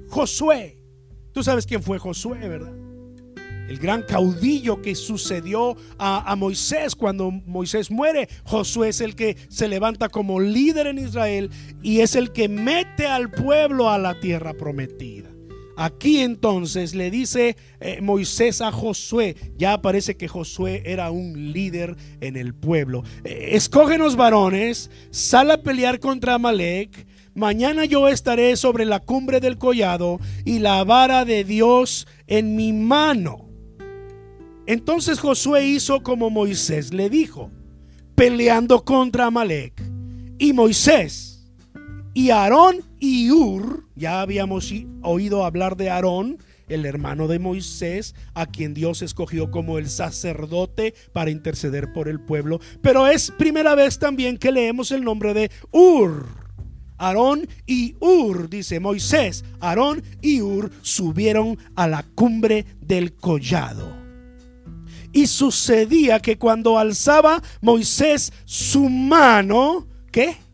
Josué. 0.09 0.83
Tú 1.31 1.45
sabes 1.45 1.65
quién 1.65 1.81
fue 1.81 2.01
Josué, 2.01 2.41
¿verdad? 2.49 2.75
El 3.69 3.79
gran 3.79 4.03
caudillo 4.03 4.83
que 4.83 4.97
sucedió 4.97 5.77
a, 5.97 6.29
a, 6.29 6.35
Moisés 6.35 6.97
cuando 6.97 7.31
Moisés 7.31 7.89
muere. 7.89 8.29
Josué 8.43 8.89
es 8.89 9.01
el 9.01 9.15
que 9.15 9.37
se 9.49 9.69
levanta 9.69 10.09
como 10.09 10.41
líder 10.41 10.89
en 10.89 10.99
Israel 10.99 11.51
y 11.85 12.01
es 12.01 12.17
el 12.17 12.33
que 12.33 12.49
mete 12.49 13.07
al 13.07 13.31
pueblo 13.31 13.91
a 13.91 13.99
la 13.99 14.19
tierra 14.19 14.55
prometida. 14.55 15.38
Aquí 15.81 16.19
entonces 16.19 16.97
le 16.97 17.09
dice 17.09 17.57
eh, 17.79 18.01
Moisés 18.03 18.61
a 18.63 18.73
Josué, 18.73 19.37
ya 19.57 19.81
parece 19.81 20.17
que 20.17 20.27
Josué 20.27 20.83
era 20.85 21.13
un 21.13 21.53
líder 21.53 21.95
en 22.21 22.37
el 22.37 22.53
pueblo. 22.53 23.05
Eh, 23.23 23.51
escógenos 23.53 24.17
varones, 24.17 24.91
sal 25.13 25.53
a 25.53 25.63
pelear 25.63 26.01
contra 26.01 26.35
Amalek. 26.35 27.07
Mañana 27.33 27.85
yo 27.85 28.09
estaré 28.09 28.57
sobre 28.57 28.87
la 28.87 28.99
cumbre 28.99 29.39
del 29.39 29.57
collado 29.57 30.19
y 30.45 30.59
la 30.59 30.83
vara 30.83 31.25
de 31.25 31.45
Dios 31.45 32.09
en 32.27 32.57
mi 32.57 32.73
mano. 32.73 33.49
Entonces 34.67 35.21
Josué 35.21 35.65
hizo 35.65 36.03
como 36.03 36.29
Moisés 36.29 36.93
le 36.93 37.09
dijo, 37.09 37.53
peleando 38.17 38.85
contra 38.85 39.27
Amalek. 39.27 39.81
Y 40.41 40.53
Moisés 40.53 41.28
y 42.19 42.33
Aarón 42.33 42.83
y 42.99 43.31
Ur, 43.31 43.85
ya 43.95 44.23
habíamos 44.23 44.75
oído 45.03 45.45
hablar 45.45 45.77
de 45.77 45.89
Aarón, 45.89 46.39
el 46.69 46.85
hermano 46.85 47.29
de 47.29 47.39
Moisés, 47.39 48.17
a 48.35 48.47
quien 48.47 48.75
Dios 48.75 49.03
escogió 49.03 49.53
como 49.53 49.79
el 49.79 49.89
sacerdote 49.89 50.95
para 51.13 51.31
interceder 51.31 51.93
por 51.93 52.09
el 52.09 52.19
pueblo. 52.19 52.59
Pero 52.83 53.07
es 53.07 53.31
primera 53.31 53.77
vez 53.77 54.01
también 54.01 54.37
que 54.37 54.51
leemos 54.51 54.91
el 54.91 55.05
nombre 55.05 55.33
de 55.33 55.53
Ur. 55.71 56.27
Aarón 56.97 57.47
y 57.67 57.95
Ur, 58.01 58.51
dice 58.51 58.81
Moisés, 58.81 59.45
Aarón 59.61 60.03
y 60.21 60.41
Ur 60.41 60.73
subieron 60.83 61.57
a 61.77 61.87
la 61.87 62.03
cumbre 62.17 62.67
del 62.81 63.15
collado. 63.15 63.97
Y 65.13 65.29
sucedía 65.29 66.19
que 66.19 66.37
cuando 66.37 66.81
alzaba 66.81 67.41
Moisés 67.61 68.33
su 68.45 68.89
mano, 68.89 69.87
¿qué? 70.11 70.48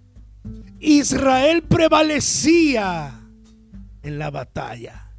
Israel 0.85 1.62
prevalecía 1.62 3.20
en 4.03 4.18
la 4.18 4.31
batalla. 4.31 5.11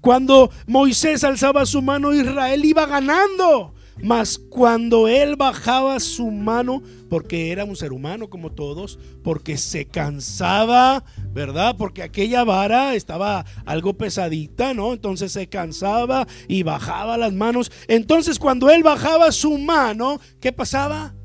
Cuando 0.00 0.50
Moisés 0.66 1.24
alzaba 1.24 1.66
su 1.66 1.82
mano, 1.82 2.12
Israel 2.12 2.64
iba 2.64 2.86
ganando. 2.86 3.74
Mas 4.02 4.38
cuando 4.38 5.08
él 5.08 5.36
bajaba 5.36 5.98
su 6.00 6.30
mano, 6.30 6.82
porque 7.08 7.50
era 7.50 7.64
un 7.64 7.76
ser 7.76 7.92
humano 7.92 8.28
como 8.28 8.52
todos, 8.52 8.98
porque 9.24 9.56
se 9.56 9.86
cansaba, 9.86 11.02
¿verdad? 11.32 11.76
Porque 11.78 12.02
aquella 12.02 12.44
vara 12.44 12.94
estaba 12.94 13.46
algo 13.64 13.96
pesadita, 13.96 14.74
¿no? 14.74 14.92
Entonces 14.92 15.32
se 15.32 15.48
cansaba 15.48 16.28
y 16.46 16.62
bajaba 16.62 17.16
las 17.16 17.32
manos. 17.32 17.72
Entonces 17.88 18.38
cuando 18.38 18.70
él 18.70 18.82
bajaba 18.82 19.32
su 19.32 19.56
mano, 19.56 20.20
¿qué 20.40 20.52
pasaba? 20.52 21.15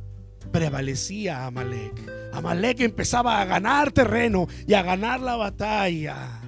Prevalecía 0.51 1.45
Amalek. 1.45 1.93
Amalek 2.33 2.81
empezaba 2.81 3.41
a 3.41 3.45
ganar 3.45 3.91
terreno 3.91 4.47
y 4.67 4.73
a 4.73 4.83
ganar 4.83 5.19
la 5.19 5.35
batalla. 5.35 6.41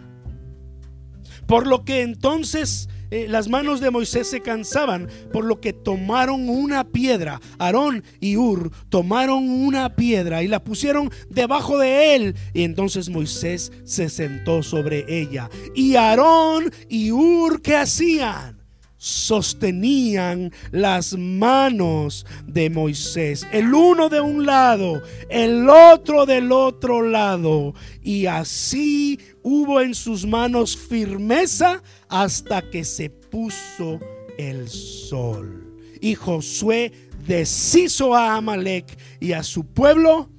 Por 1.47 1.67
lo 1.67 1.83
que 1.83 2.01
entonces 2.01 2.87
eh, 3.13 3.27
las 3.29 3.47
manos 3.47 3.79
de 3.79 3.91
Moisés 3.91 4.27
se 4.27 4.41
cansaban, 4.41 5.07
por 5.31 5.45
lo 5.45 5.61
que 5.61 5.71
tomaron 5.71 6.49
una 6.49 6.83
piedra. 6.83 7.39
Aarón 7.59 8.03
y 8.19 8.37
Ur 8.37 8.71
tomaron 8.89 9.49
una 9.49 9.95
piedra 9.95 10.41
y 10.41 10.47
la 10.47 10.63
pusieron 10.63 11.11
debajo 11.29 11.77
de 11.77 12.15
él. 12.15 12.35
Y 12.53 12.63
entonces 12.63 13.09
Moisés 13.09 13.71
se 13.83 14.09
sentó 14.09 14.63
sobre 14.63 15.05
ella. 15.07 15.47
Y 15.75 15.95
Aarón 15.95 16.71
y 16.89 17.11
Ur, 17.11 17.61
¿qué 17.61 17.75
hacían? 17.75 18.62
Sostenían 19.03 20.53
las 20.71 21.17
manos 21.17 22.25
de 22.47 22.69
Moisés, 22.69 23.45
el 23.51 23.73
uno 23.73 24.07
de 24.07 24.21
un 24.21 24.45
lado, 24.45 25.01
el 25.29 25.69
otro 25.69 26.25
del 26.25 26.53
otro 26.53 27.01
lado, 27.01 27.73
y 28.01 28.27
así 28.27 29.19
hubo 29.41 29.81
en 29.81 29.93
sus 29.93 30.25
manos 30.25 30.77
firmeza 30.77 31.83
hasta 32.07 32.61
que 32.61 32.85
se 32.85 33.09
puso 33.09 33.99
el 34.37 34.69
sol. 34.69 35.75
Y 35.99 36.15
Josué 36.15 36.93
deshizo 37.27 38.15
a 38.15 38.35
Amalek 38.35 38.97
y 39.19 39.33
a 39.33 39.43
su 39.43 39.65
pueblo 39.65 40.29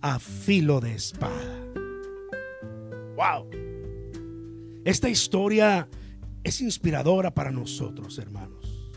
a 0.00 0.18
filo 0.18 0.80
de 0.80 0.94
espada. 0.94 1.60
Wow. 3.16 3.50
Esta 4.86 5.10
historia 5.10 5.86
es 6.44 6.60
inspiradora 6.60 7.34
para 7.34 7.50
nosotros, 7.50 8.18
hermanos. 8.18 8.92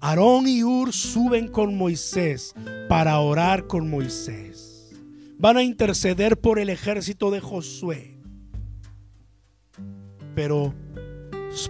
Aarón 0.00 0.46
y 0.46 0.62
Ur 0.62 0.92
suben 0.92 1.48
con 1.48 1.78
Moisés 1.78 2.54
para 2.88 3.18
orar 3.20 3.66
con 3.66 3.88
Moisés. 3.88 4.92
Van 5.38 5.56
a 5.56 5.62
interceder 5.62 6.38
por 6.38 6.58
el 6.58 6.68
ejército 6.68 7.30
de 7.30 7.40
Josué. 7.40 8.18
Pero 10.34 10.74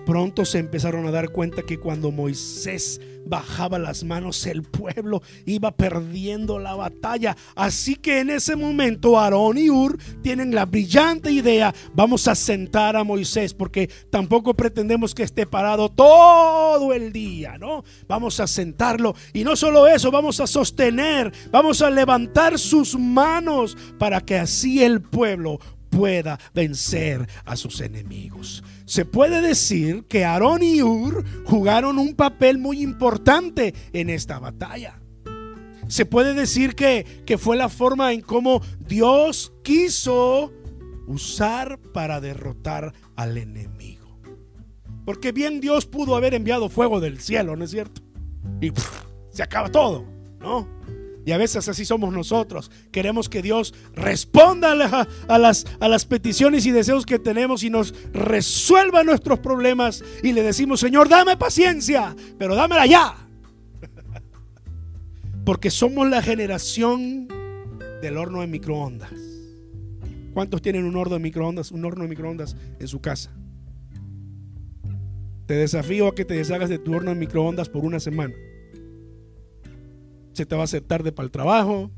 pronto 0.06 0.44
se 0.44 0.58
empezaron 0.58 1.06
a 1.06 1.10
dar 1.10 1.30
cuenta 1.30 1.62
que 1.62 1.78
cuando 1.78 2.10
Moisés 2.10 3.00
bajaba 3.26 3.78
las 3.78 4.04
manos, 4.04 4.46
el 4.46 4.62
pueblo 4.62 5.22
iba 5.46 5.72
perdiendo 5.72 6.58
la 6.58 6.74
batalla. 6.74 7.36
Así 7.54 7.96
que 7.96 8.20
en 8.20 8.30
ese 8.30 8.56
momento 8.56 9.18
Aarón 9.18 9.58
y 9.58 9.70
Ur 9.70 9.98
tienen 10.22 10.54
la 10.54 10.66
brillante 10.66 11.30
idea, 11.30 11.74
vamos 11.94 12.28
a 12.28 12.34
sentar 12.34 12.96
a 12.96 13.04
Moisés, 13.04 13.54
porque 13.54 13.90
tampoco 14.10 14.54
pretendemos 14.54 15.14
que 15.14 15.22
esté 15.22 15.46
parado 15.46 15.88
todo 15.88 16.92
el 16.92 17.12
día, 17.12 17.58
¿no? 17.58 17.84
Vamos 18.06 18.40
a 18.40 18.46
sentarlo 18.46 19.14
y 19.32 19.44
no 19.44 19.56
solo 19.56 19.86
eso, 19.86 20.10
vamos 20.10 20.40
a 20.40 20.46
sostener, 20.46 21.32
vamos 21.50 21.82
a 21.82 21.90
levantar 21.90 22.58
sus 22.58 22.98
manos 22.98 23.76
para 23.98 24.20
que 24.20 24.38
así 24.38 24.82
el 24.82 25.00
pueblo 25.00 25.58
pueda 25.90 26.38
vencer 26.52 27.26
a 27.44 27.56
sus 27.56 27.80
enemigos. 27.80 28.62
Se 28.86 29.04
puede 29.04 29.40
decir 29.40 30.04
que 30.04 30.24
Aarón 30.24 30.62
y 30.62 30.82
Ur 30.82 31.24
jugaron 31.44 31.98
un 31.98 32.14
papel 32.14 32.58
muy 32.58 32.82
importante 32.82 33.74
en 33.92 34.10
esta 34.10 34.38
batalla. 34.38 35.00
Se 35.88 36.06
puede 36.06 36.34
decir 36.34 36.74
que, 36.74 37.22
que 37.26 37.38
fue 37.38 37.56
la 37.56 37.68
forma 37.68 38.12
en 38.12 38.20
cómo 38.20 38.62
Dios 38.86 39.52
quiso 39.62 40.52
usar 41.06 41.78
para 41.92 42.20
derrotar 42.20 42.92
al 43.16 43.36
enemigo. 43.36 44.18
Porque 45.04 45.32
bien 45.32 45.60
Dios 45.60 45.86
pudo 45.86 46.16
haber 46.16 46.34
enviado 46.34 46.68
fuego 46.68 47.00
del 47.00 47.20
cielo, 47.20 47.56
¿no 47.56 47.64
es 47.64 47.70
cierto? 47.70 48.00
Y 48.60 48.72
se 49.30 49.42
acaba 49.42 49.70
todo, 49.70 50.04
¿no? 50.40 50.68
Y 51.26 51.32
a 51.32 51.38
veces 51.38 51.68
así 51.68 51.84
somos 51.84 52.12
nosotros. 52.12 52.70
Queremos 52.92 53.28
que 53.28 53.40
Dios 53.40 53.74
responda 53.94 54.72
a, 54.72 55.38
las, 55.38 55.66
a 55.80 55.88
las 55.88 56.04
peticiones 56.04 56.66
y 56.66 56.70
deseos 56.70 57.06
que 57.06 57.18
tenemos 57.18 57.62
y 57.62 57.70
nos 57.70 57.94
resuelva 58.12 59.04
nuestros 59.04 59.38
problemas. 59.38 60.04
Y 60.22 60.32
le 60.32 60.42
decimos, 60.42 60.80
Señor, 60.80 61.08
dame 61.08 61.36
paciencia, 61.36 62.14
pero 62.38 62.54
dámela 62.54 62.84
ya. 62.84 63.14
Porque 65.46 65.70
somos 65.70 66.08
la 66.10 66.20
generación 66.20 67.26
del 68.02 68.18
horno 68.18 68.42
de 68.42 68.46
microondas. 68.46 69.12
¿Cuántos 70.34 70.60
tienen 70.60 70.84
un 70.84 70.96
horno 70.96 71.14
de 71.14 71.20
microondas, 71.20 71.70
un 71.70 71.84
horno 71.84 72.02
de 72.02 72.08
microondas 72.08 72.56
en 72.78 72.88
su 72.88 73.00
casa? 73.00 73.30
Te 75.46 75.54
desafío 75.54 76.08
a 76.08 76.14
que 76.14 76.24
te 76.24 76.34
deshagas 76.34 76.68
de 76.68 76.78
tu 76.78 76.94
horno 76.94 77.10
de 77.10 77.16
microondas 77.16 77.68
por 77.68 77.84
una 77.84 78.00
semana 78.00 78.34
se 80.34 80.46
te 80.46 80.54
va 80.54 80.62
a 80.62 80.64
hacer 80.64 80.82
tarde 80.82 81.12
para 81.12 81.24
el 81.24 81.30
trabajo, 81.30 81.90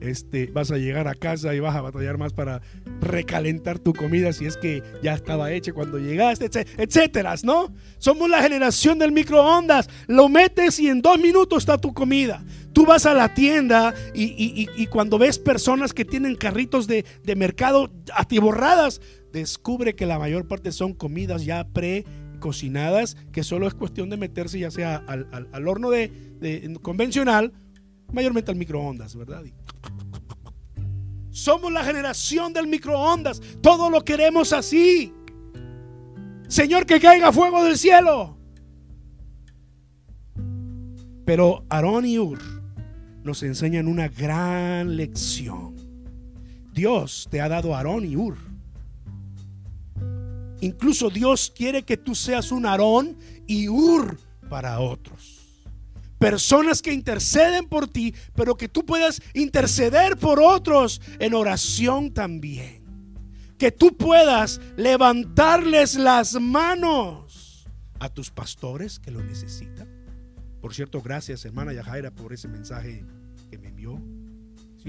este, 0.00 0.46
vas 0.48 0.70
a 0.70 0.76
llegar 0.76 1.08
a 1.08 1.14
casa 1.14 1.54
y 1.54 1.60
vas 1.60 1.74
a 1.74 1.80
batallar 1.80 2.18
más 2.18 2.32
para 2.32 2.60
recalentar 3.00 3.78
tu 3.78 3.94
comida 3.94 4.32
si 4.32 4.46
es 4.46 4.56
que 4.56 4.82
ya 5.02 5.14
estaba 5.14 5.52
hecha 5.52 5.72
cuando 5.72 5.98
llegaste, 5.98 6.50
etcétera, 6.76 7.34
¿no? 7.42 7.72
Somos 7.98 8.28
la 8.28 8.42
generación 8.42 8.98
del 8.98 9.12
microondas. 9.12 9.88
Lo 10.06 10.28
metes 10.28 10.78
y 10.80 10.88
en 10.88 11.00
dos 11.00 11.18
minutos 11.18 11.62
está 11.62 11.78
tu 11.78 11.94
comida. 11.94 12.44
Tú 12.72 12.84
vas 12.84 13.06
a 13.06 13.14
la 13.14 13.32
tienda 13.32 13.94
y, 14.14 14.86
cuando 14.88 15.18
ves 15.18 15.38
personas 15.38 15.94
que 15.94 16.04
tienen 16.04 16.36
carritos 16.36 16.86
de, 16.86 17.04
mercado 17.34 17.90
atiborradas, 18.14 19.00
descubre 19.32 19.94
que 19.94 20.06
la 20.06 20.18
mayor 20.18 20.46
parte 20.46 20.72
son 20.72 20.92
comidas 20.92 21.44
ya 21.44 21.66
pre 21.68 22.04
cocinadas, 22.38 23.16
que 23.32 23.42
solo 23.42 23.66
es 23.66 23.72
cuestión 23.72 24.10
de 24.10 24.18
meterse 24.18 24.58
ya 24.58 24.70
sea 24.70 24.96
al, 25.06 25.68
horno 25.68 25.88
de, 25.88 26.12
de 26.38 26.76
convencional 26.82 27.54
mayormente 28.12 28.50
al 28.50 28.56
microondas, 28.56 29.16
¿verdad? 29.16 29.44
Somos 31.30 31.70
la 31.72 31.84
generación 31.84 32.52
del 32.52 32.66
microondas. 32.66 33.40
Todo 33.60 33.90
lo 33.90 34.04
queremos 34.04 34.52
así. 34.52 35.12
Señor, 36.48 36.86
que 36.86 37.00
caiga 37.00 37.32
fuego 37.32 37.62
del 37.64 37.76
cielo. 37.76 38.36
Pero 41.24 41.64
Aarón 41.68 42.06
y 42.06 42.18
Ur 42.18 42.38
nos 43.22 43.42
enseñan 43.42 43.88
una 43.88 44.08
gran 44.08 44.96
lección. 44.96 45.74
Dios 46.72 47.26
te 47.30 47.40
ha 47.40 47.48
dado 47.48 47.74
Aarón 47.74 48.04
y 48.04 48.16
Ur. 48.16 48.36
Incluso 50.60 51.10
Dios 51.10 51.52
quiere 51.54 51.82
que 51.82 51.96
tú 51.96 52.14
seas 52.14 52.52
un 52.52 52.64
Aarón 52.64 53.18
y 53.46 53.68
Ur 53.68 54.18
para 54.48 54.80
otros 54.80 55.45
personas 56.18 56.82
que 56.82 56.92
interceden 56.92 57.68
por 57.68 57.88
ti, 57.88 58.14
pero 58.34 58.56
que 58.56 58.68
tú 58.68 58.84
puedas 58.84 59.20
interceder 59.34 60.16
por 60.16 60.40
otros 60.40 61.00
en 61.18 61.34
oración 61.34 62.12
también. 62.12 62.84
Que 63.58 63.72
tú 63.72 63.96
puedas 63.96 64.60
levantarles 64.76 65.94
las 65.94 66.34
manos 66.34 67.66
a 67.98 68.08
tus 68.08 68.30
pastores 68.30 68.98
que 68.98 69.10
lo 69.10 69.22
necesitan. 69.22 69.88
Por 70.60 70.74
cierto, 70.74 71.00
gracias 71.00 71.44
hermana 71.44 71.72
Yajaira 71.72 72.10
por 72.10 72.32
ese 72.32 72.48
mensaje 72.48 73.04
que 73.50 73.58
me 73.58 73.68
envió. 73.68 74.00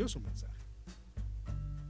su 0.08 0.20
mensaje. 0.20 0.54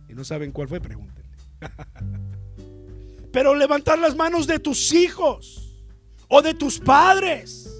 Y 0.07 0.13
no 0.13 0.23
saben 0.23 0.51
cuál 0.51 0.67
fue, 0.67 0.79
pregúntenle. 0.79 1.35
Pero 3.33 3.53
levantar 3.53 3.99
las 3.99 4.15
manos 4.15 4.47
de 4.47 4.59
tus 4.59 4.93
hijos 4.93 5.83
o 6.29 6.41
de 6.41 6.53
tus 6.53 6.79
padres 6.79 7.76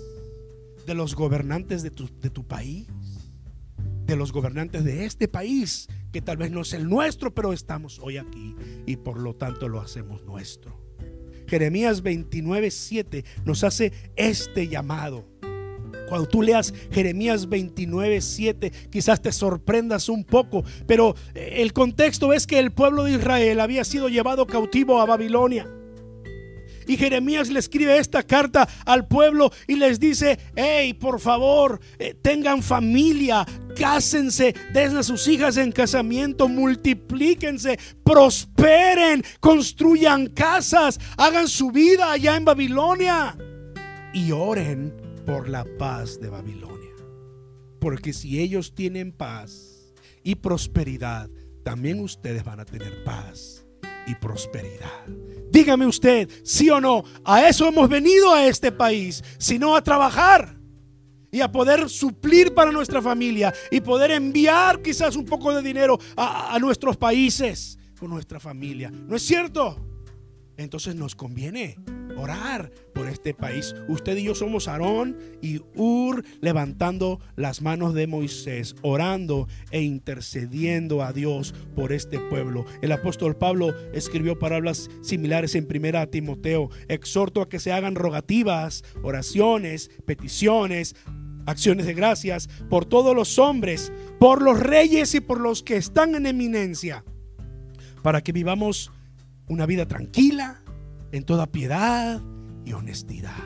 de 0.88 0.95
los 0.95 1.15
gobernantes 1.15 1.84
de 1.84 1.91
tu, 1.91 2.10
de 2.21 2.30
tu 2.30 2.47
país, 2.47 2.88
de 4.06 4.15
los 4.15 4.32
gobernantes 4.32 4.86
de 4.86 5.06
este 5.06 5.28
país, 5.28 5.89
que 6.13 6.21
tal 6.21 6.38
vez 6.38 6.50
no 6.50 6.62
es 6.62 6.73
el 6.73 6.88
nuestro, 6.88 7.36
pero 7.36 7.52
estamos 7.52 8.00
hoy 8.00 8.17
aquí 8.17 8.56
y 8.86 8.95
por 8.95 9.19
lo 9.19 9.36
tanto 9.36 9.67
lo 9.67 9.82
hacemos 9.82 10.23
nuestro. 10.23 10.82
Jeremías 11.45 12.02
29, 12.02 12.71
7 12.71 13.26
nos 13.43 13.65
hace 13.65 13.91
este 14.15 14.69
llamado. 14.69 15.28
Cuando 16.08 16.26
tú 16.26 16.41
leas 16.41 16.73
Jeremías 16.89 17.50
29, 17.50 18.21
7, 18.21 18.71
quizás 18.89 19.21
te 19.21 19.34
sorprendas 19.34 20.08
un 20.08 20.23
poco, 20.23 20.63
pero 20.86 21.15
el 21.36 21.73
contexto 21.73 22.32
es 22.32 22.47
que 22.47 22.60
el 22.60 22.71
pueblo 22.71 23.04
de 23.04 23.12
Israel 23.12 23.60
había 23.60 23.84
sido 23.84 24.08
llevado 24.08 24.47
cautivo 24.47 25.02
a 25.02 25.06
Babilonia. 25.06 25.67
Y 26.88 26.97
Jeremías 26.97 27.50
le 27.50 27.60
escribe 27.60 27.97
esta 27.97 28.23
carta 28.23 28.67
al 28.86 29.08
pueblo 29.08 29.52
y 29.67 29.76
les 29.76 30.00
dice, 30.00 30.39
hey, 30.56 30.93
por 30.93 31.19
favor, 31.19 31.80
eh, 32.00 32.15
tengan 32.21 32.63
familia, 32.63 33.45
cásense, 33.76 34.56
den 34.73 34.97
a 34.97 35.04
sus 35.04 35.28
hijas 35.28 35.58
en 35.58 35.71
casamiento, 35.71 36.47
multiplíquense, 36.47 37.78
prosperen, 38.04 39.23
construyan 39.39 40.28
casas, 40.28 41.00
hagan 41.17 41.50
su 41.50 41.71
vida 41.71 42.13
allá 42.13 42.38
en 42.38 42.45
Babilonia 42.45 43.38
y 44.13 44.32
oren 44.32 44.93
por 45.26 45.50
la 45.50 45.65
paz 45.78 46.19
de 46.19 46.30
Babilonia. 46.30 46.78
Porque 47.80 48.13
si 48.13 48.39
ellos 48.39 48.73
tienen 48.73 49.12
paz 49.12 49.93
y 50.23 50.36
prosperidad, 50.36 51.30
también 51.63 52.00
ustedes 52.00 52.45
van 52.45 52.62
a 52.62 52.65
tener 52.65 53.04
paz 53.04 53.66
y 54.08 54.15
prosperidad. 54.15 55.06
Dígame 55.52 55.86
usted, 55.86 56.30
sí 56.43 56.70
o 56.70 56.82
no, 56.82 57.04
a 57.24 57.48
eso 57.48 57.67
hemos 57.67 57.88
venido 57.89 58.34
a 58.34 58.46
este 58.48 58.72
país, 58.72 59.24
sino 59.38 59.76
a 59.76 59.84
trabajar 59.84 60.58
y 61.32 61.41
a 61.41 61.52
poder 61.52 61.89
suplir 61.89 62.54
para 62.54 62.72
nuestra 62.72 63.02
familia 63.02 63.54
y 63.72 63.82
poder 63.82 64.12
enviar 64.12 64.82
quizás 64.82 65.15
un 65.15 65.26
poco 65.26 65.54
de 65.54 65.62
dinero 65.62 66.00
a, 66.15 66.56
a 66.56 66.60
nuestros 66.60 66.98
países 66.98 67.78
con 68.00 68.10
nuestra 68.10 68.39
familia. 68.39 68.89
¿No 68.91 69.15
es 69.15 69.24
cierto? 69.24 69.78
Entonces 70.58 70.96
nos 70.96 71.15
conviene 71.15 71.78
orar 72.17 72.71
por 72.93 73.08
este 73.08 73.34
país. 73.34 73.75
Usted 73.88 74.17
y 74.17 74.23
yo 74.23 74.36
somos 74.36 74.67
Aarón 74.67 75.17
y 75.41 75.62
Ur 75.75 76.23
levantando 76.41 77.19
las 77.36 77.62
manos 77.62 77.93
de 77.93 78.08
Moisés, 78.08 78.75
orando 78.82 79.47
e 79.71 79.82
intercediendo 79.82 81.03
a 81.03 81.13
Dios 81.13 81.53
por 81.75 81.93
este 81.93 82.19
pueblo. 82.19 82.65
El 82.82 82.91
apóstol 82.91 83.38
Pablo 83.38 83.73
escribió 83.93 84.39
palabras 84.39 84.89
similares 85.01 85.56
en 85.56 85.67
primera 85.67 86.08
Timoteo. 86.08 86.69
Exhorto 86.88 87.41
a 87.41 87.49
que 87.49 87.60
se 87.60 87.71
hagan 87.71 87.95
rogativas, 87.95 88.84
oraciones, 89.03 89.91
peticiones, 90.06 90.95
acciones 91.45 91.86
de 91.86 91.93
gracias 91.93 92.47
por 92.69 92.86
todos 92.86 93.15
los 93.15 93.39
hombres, 93.39 93.91
por 94.19 94.41
los 94.41 94.60
reyes 94.60 95.15
y 95.15 95.21
por 95.21 95.39
los 95.39 95.63
que 95.63 95.77
están 95.77 96.13
en 96.15 96.25
eminencia, 96.25 97.03
para 98.03 98.21
que 98.21 98.34
vivamos 98.34 98.91
una 99.47 99.65
vida 99.65 99.88
tranquila, 99.88 100.62
en 101.12 101.24
toda 101.24 101.48
piedad 101.48 102.22
y 102.65 102.74
honestidad. 102.74 103.38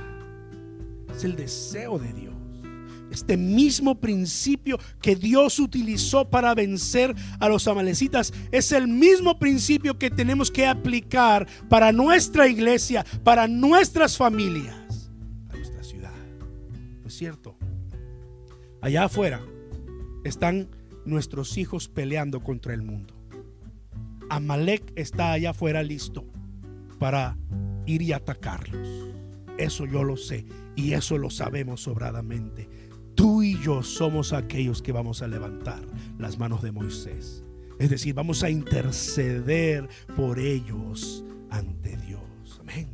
Es 1.16 1.24
el 1.24 1.36
deseo 1.36 2.00
de 2.00 2.14
Dios. 2.14 2.32
Este 3.12 3.36
mismo 3.36 4.00
principio 4.00 4.80
que 5.02 5.18
Dios 5.18 5.60
utilizó 5.60 6.30
para 6.30 6.56
vencer 6.56 7.14
a 7.40 7.50
los 7.50 7.68
amalecitas 7.68 8.34
es 8.52 8.72
el 8.72 8.88
mismo 8.88 9.38
principio 9.38 10.00
que 10.00 10.10
tenemos 10.10 10.50
que 10.50 10.66
aplicar 10.66 11.46
para 11.68 11.92
nuestra 11.92 12.48
iglesia, 12.48 13.06
para 13.24 13.50
nuestras 13.50 14.16
familias, 14.16 15.12
a 15.50 15.56
nuestra 15.58 15.84
ciudad. 15.84 16.14
¿No 17.02 17.08
es 17.08 17.14
cierto? 17.14 17.58
Allá 18.82 19.04
afuera 19.04 19.42
están 20.24 20.70
nuestros 21.06 21.58
hijos 21.58 21.90
peleando 21.90 22.42
contra 22.42 22.74
el 22.74 22.82
mundo. 22.82 23.14
Amalek 24.30 24.94
está 24.96 25.34
allá 25.34 25.50
afuera 25.50 25.84
listo 25.84 26.26
para 27.02 27.36
ir 27.88 28.04
y 28.04 28.14
atacarlos. 28.14 28.88
Eso 29.58 29.88
yo 29.88 30.04
lo 30.04 30.18
sé 30.18 30.46
y 30.76 30.94
eso 30.94 31.18
lo 31.18 31.32
sabemos 31.32 31.82
sobradamente. 31.82 32.70
Tú 33.16 33.42
y 33.42 33.60
yo 33.60 33.82
somos 33.82 34.34
aquellos 34.34 34.84
que 34.84 34.92
vamos 34.92 35.24
a 35.24 35.28
levantar 35.28 35.82
las 36.20 36.38
manos 36.38 36.62
de 36.62 36.72
Moisés. 36.72 37.44
Es 37.80 37.90
decir, 37.90 38.14
vamos 38.14 38.44
a 38.44 38.52
interceder 38.52 39.90
por 40.16 40.38
ellos 40.38 41.26
ante 41.50 41.98
Dios. 41.98 42.22
Amén. 42.60 42.88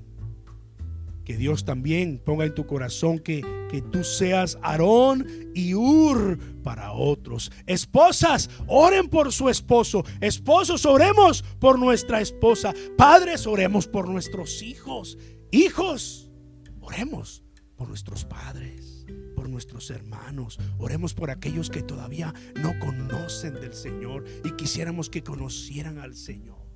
Que 1.26 1.36
Dios 1.36 1.65
también 1.65 2.22
ponga 2.24 2.46
en 2.46 2.56
tu 2.56 2.65
corazón 2.65 3.20
que, 3.20 3.41
que 3.69 3.82
tú 3.82 4.03
seas 4.03 4.58
Aarón 4.62 5.27
y 5.53 5.73
Ur 5.73 6.38
para 6.63 6.91
otros. 6.93 7.51
Esposas, 7.65 8.49
oren 8.67 9.10
por 9.10 9.32
su 9.32 9.49
esposo. 9.49 10.03
Esposos, 10.21 10.86
oremos 10.86 11.43
por 11.60 11.80
nuestra 11.80 12.21
esposa. 12.21 12.73
Padres, 12.97 13.47
oremos 13.47 13.88
por 13.88 14.08
nuestros 14.10 14.62
hijos. 14.62 15.17
Hijos, 15.51 16.30
oremos 16.82 17.43
por 17.75 17.88
nuestros 17.88 18.25
padres, 18.25 19.06
por 19.36 19.49
nuestros 19.49 19.89
hermanos. 19.89 20.60
Oremos 20.77 21.13
por 21.13 21.30
aquellos 21.30 21.69
que 21.69 21.84
todavía 21.84 22.34
no 22.56 22.77
conocen 22.80 23.53
del 23.56 23.73
Señor 23.73 24.25
y 24.43 24.51
quisiéramos 24.51 25.10
que 25.10 25.23
conocieran 25.23 25.99
al 25.99 26.15
Señor. 26.15 26.66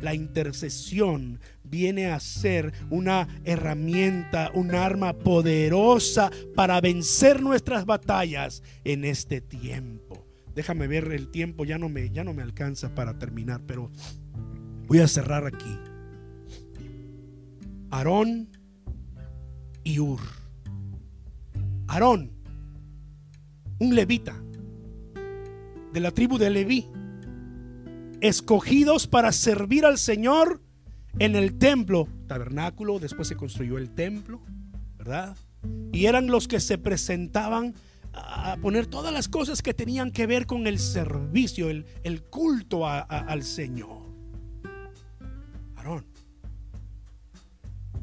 La 0.00 0.14
intercesión 0.14 1.40
viene 1.62 2.06
a 2.06 2.20
ser 2.20 2.72
una 2.90 3.28
herramienta, 3.44 4.50
un 4.54 4.74
arma 4.74 5.12
poderosa 5.12 6.30
para 6.54 6.80
vencer 6.80 7.42
nuestras 7.42 7.86
batallas 7.86 8.62
en 8.84 9.04
este 9.04 9.40
tiempo. 9.40 10.26
Déjame 10.54 10.86
ver 10.86 11.12
el 11.12 11.30
tiempo, 11.30 11.64
ya 11.64 11.78
no 11.78 11.88
me, 11.88 12.10
ya 12.10 12.22
no 12.22 12.32
me 12.32 12.42
alcanza 12.42 12.94
para 12.94 13.18
terminar, 13.18 13.62
pero 13.66 13.90
voy 14.86 15.00
a 15.00 15.08
cerrar 15.08 15.46
aquí. 15.46 15.78
Aarón 17.90 18.48
y 19.82 19.98
Ur. 20.00 20.20
Aarón, 21.86 22.32
un 23.78 23.94
levita 23.94 24.34
de 25.92 26.00
la 26.00 26.10
tribu 26.10 26.38
de 26.38 26.50
Leví, 26.50 26.88
escogidos 28.24 29.06
para 29.06 29.32
servir 29.32 29.84
al 29.84 29.98
Señor 29.98 30.62
en 31.18 31.36
el 31.36 31.58
templo, 31.58 32.08
tabernáculo, 32.26 32.98
después 32.98 33.28
se 33.28 33.36
construyó 33.36 33.76
el 33.76 33.90
templo, 33.90 34.40
¿verdad? 34.96 35.36
Y 35.92 36.06
eran 36.06 36.28
los 36.28 36.48
que 36.48 36.58
se 36.58 36.78
presentaban 36.78 37.74
a 38.14 38.56
poner 38.62 38.86
todas 38.86 39.12
las 39.12 39.28
cosas 39.28 39.60
que 39.60 39.74
tenían 39.74 40.10
que 40.10 40.26
ver 40.26 40.46
con 40.46 40.66
el 40.66 40.78
servicio, 40.78 41.68
el, 41.68 42.22
culto 42.30 42.88
al 42.88 43.42
Señor. 43.42 44.02
Aarón, 45.76 46.06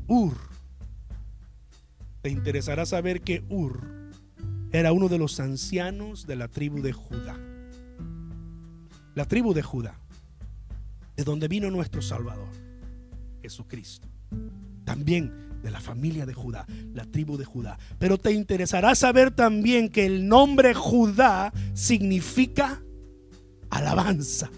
Ur, 0.08 0.38
te 2.22 2.30
interesará 2.30 2.86
saber 2.86 3.22
que 3.22 3.44
Ur 3.50 4.12
era 4.72 4.94
uno 4.94 5.10
de 5.10 5.18
los 5.18 5.40
ancianos 5.40 6.28
de 6.28 6.36
la 6.36 6.48
tribu 6.48 6.80
de 6.84 6.94
Judá. 6.94 7.40
La 9.16 9.26
tribu 9.26 9.54
de 9.54 9.64
Judá, 9.64 10.01
de 11.22 11.26
donde 11.26 11.48
vino 11.48 11.70
nuestro 11.70 12.02
Salvador, 12.02 12.50
Jesucristo. 13.44 14.08
También 14.84 15.62
de 15.62 15.70
la 15.70 15.80
familia 15.80 16.26
de 16.26 16.34
Judá, 16.34 16.66
la 16.96 17.06
tribu 17.06 17.38
de 17.38 17.46
Judá. 17.46 17.78
Pero 18.00 18.18
te 18.18 18.32
interesará 18.32 18.96
saber 18.96 19.30
también 19.30 19.90
que 19.90 20.08
el 20.08 20.28
nombre 20.28 20.74
Judá 20.74 21.54
significa 21.76 22.82
alabanza. 23.70 24.50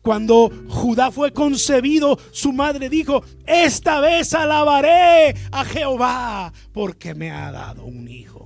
Cuando 0.00 0.50
Judá 0.68 1.10
fue 1.10 1.34
concebido, 1.34 2.18
su 2.30 2.54
madre 2.54 2.88
dijo, 2.88 3.22
esta 3.44 4.00
vez 4.00 4.32
alabaré 4.32 5.36
a 5.52 5.66
Jehová 5.66 6.50
porque 6.72 7.14
me 7.14 7.30
ha 7.30 7.52
dado 7.52 7.84
un 7.84 8.08
hijo. 8.08 8.45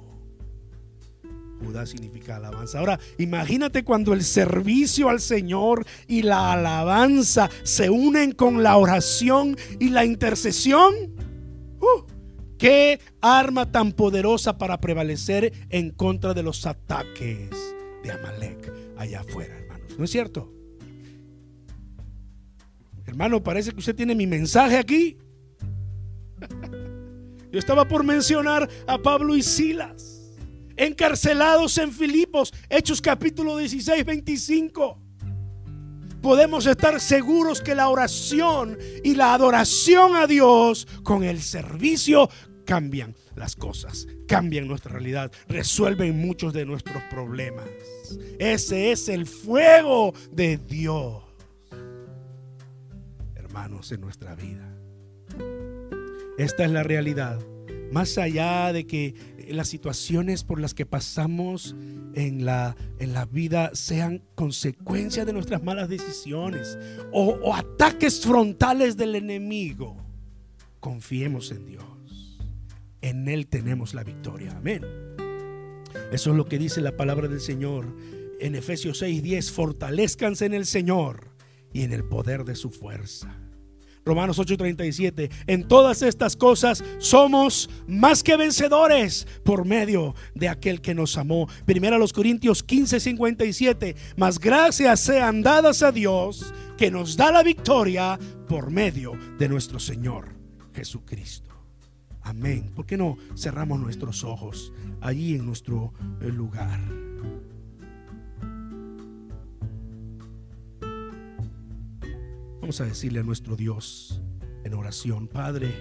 Judá 1.65 1.87
significa 1.87 2.37
alabanza. 2.37 2.79
Ahora, 2.79 2.99
imagínate 3.19 3.85
cuando 3.85 4.15
el 4.15 4.25
servicio 4.25 5.09
al 5.09 5.21
Señor 5.21 5.87
y 6.09 6.23
la 6.23 6.53
alabanza 6.53 7.51
se 7.63 7.91
unen 7.91 8.33
con 8.33 8.63
la 8.63 8.77
oración 8.77 9.57
y 9.79 9.91
la 9.91 10.05
intercesión. 10.05 10.95
¡Uh! 11.81 12.11
qué 12.61 13.01
arma 13.23 13.73
tan 13.73 13.93
poderosa 13.93 14.59
para 14.59 14.79
prevalecer 14.81 15.53
en 15.71 15.91
contra 15.91 16.35
de 16.35 16.43
los 16.43 16.67
ataques 16.67 17.51
de 18.05 18.13
Amalek 18.13 18.73
allá 18.99 19.21
afuera, 19.21 19.57
hermanos. 19.57 19.99
¿No 19.99 20.05
es 20.05 20.11
cierto? 20.11 20.53
Hermano, 23.07 23.43
parece 23.43 23.73
que 23.73 23.79
usted 23.79 23.97
tiene 23.97 24.15
mi 24.15 24.27
mensaje 24.27 24.77
aquí. 24.77 25.17
Yo 27.51 27.59
estaba 27.59 27.89
por 27.89 28.05
mencionar 28.05 28.69
a 28.87 28.99
Pablo 28.99 29.35
y 29.37 29.43
Silas, 29.43 30.10
encarcelados 30.81 31.79
en 31.79 31.93
Filipos, 31.93 32.53
Hechos 32.69 33.01
capítulo 33.01 33.57
16, 33.57 34.05
25. 34.05 34.99
Podemos 36.23 36.67
estar 36.67 37.01
seguros 37.01 37.61
que 37.61 37.75
la 37.75 37.89
oración 37.89 38.79
y 39.03 39.15
la 39.15 39.35
adoración 39.35 40.17
a 40.17 40.27
Dios 40.27 40.87
con 41.03 41.25
el 41.25 41.41
servicio 41.41 42.29
cambian 42.67 43.15
las 43.37 43.57
cosas, 43.57 44.07
cambian 44.29 44.69
nuestra 44.69 44.93
realidad, 44.93 45.33
resuelven 45.49 46.19
muchos 46.19 46.53
de 46.53 46.67
nuestros 46.67 47.03
problemas. 47.05 47.69
Ese 48.39 48.93
es 48.93 49.09
el 49.09 49.27
fuego 49.27 50.13
de 50.33 50.59
Dios 50.59 51.31
en 53.91 54.01
nuestra 54.01 54.35
vida. 54.35 54.67
Esta 56.39 56.65
es 56.65 56.71
la 56.71 56.83
realidad. 56.83 57.39
Más 57.93 58.19
allá 58.19 58.73
de 58.73 58.87
que 58.87 59.15
las 59.53 59.69
situaciones 59.69 60.45
por 60.45 60.61
las 60.61 60.75
que 60.75 60.87
pasamos 60.87 61.75
en 62.15 62.45
la, 62.45 62.77
en 62.99 63.13
la 63.13 63.25
vida 63.27 63.71
sean 63.75 64.23
consecuencia 64.35 65.25
de 65.25 65.33
nuestras 65.33 65.63
malas 65.63 65.89
decisiones 65.89 66.79
o, 67.13 67.39
o 67.43 67.55
ataques 67.55 68.21
frontales 68.21 68.97
del 68.97 69.15
enemigo, 69.15 69.97
confiemos 70.81 71.51
en 71.51 71.67
Dios. 71.67 71.85
En 73.03 73.29
Él 73.29 73.47
tenemos 73.47 73.95
la 73.95 74.05
victoria. 74.05 74.53
Amén. 74.57 74.83
Eso 76.13 76.31
es 76.31 76.37
lo 76.37 76.47
que 76.47 76.59
dice 76.59 76.81
la 76.81 76.97
palabra 76.97 77.29
del 77.29 77.41
Señor 77.41 77.87
en 78.41 78.55
Efesios 78.55 79.03
6:10. 79.03 79.51
Fortalezcanse 79.51 80.47
en 80.47 80.55
el 80.55 80.67
Señor 80.67 81.31
y 81.73 81.83
en 81.83 81.93
el 81.93 82.05
poder 82.05 82.45
de 82.45 82.57
su 82.57 82.71
fuerza. 82.71 83.37
Romanos 84.05 84.39
8:37, 84.39 85.31
en 85.47 85.69
todas 85.69 86.03
estas 86.03 86.37
cosas 86.37 86.83
somos 86.99 87.69
más 87.87 88.23
que 88.23 88.37
vencedores 88.37 89.27
por 89.45 89.65
medio 89.65 90.15
de 90.35 90.49
aquel 90.49 90.81
que 90.81 90.95
nos 90.95 91.17
amó. 91.19 91.49
Primero 91.67 91.97
a 91.97 91.99
los 91.99 92.13
Corintios 92.13 92.65
15:57, 92.67 93.97
más 94.17 94.39
gracias 94.39 95.01
sean 95.01 95.43
dadas 95.43 95.83
a 95.83 95.93
Dios 95.93 96.53
que 96.77 96.91
nos 96.91 97.17
da 97.17 97.31
la 97.31 97.43
victoria 97.43 98.19
por 98.49 98.71
medio 98.71 99.13
de 99.39 99.49
nuestro 99.49 99.79
Señor 99.79 100.35
Jesucristo. 100.75 101.51
Amén. 102.23 102.71
¿Por 102.75 102.87
qué 102.87 102.97
no 102.97 103.17
cerramos 103.37 103.81
nuestros 103.81 104.25
ojos 104.25 104.73
allí 105.01 105.35
en 105.35 105.47
nuestro 105.47 105.93
eh, 106.21 106.27
lugar? 106.27 106.81
Vamos 112.61 112.81
a 112.81 112.85
decirle 112.85 113.21
a 113.21 113.23
nuestro 113.23 113.57
Dios 113.57 114.21
en 114.65 114.75
oración, 114.75 115.29
Padre, 115.29 115.73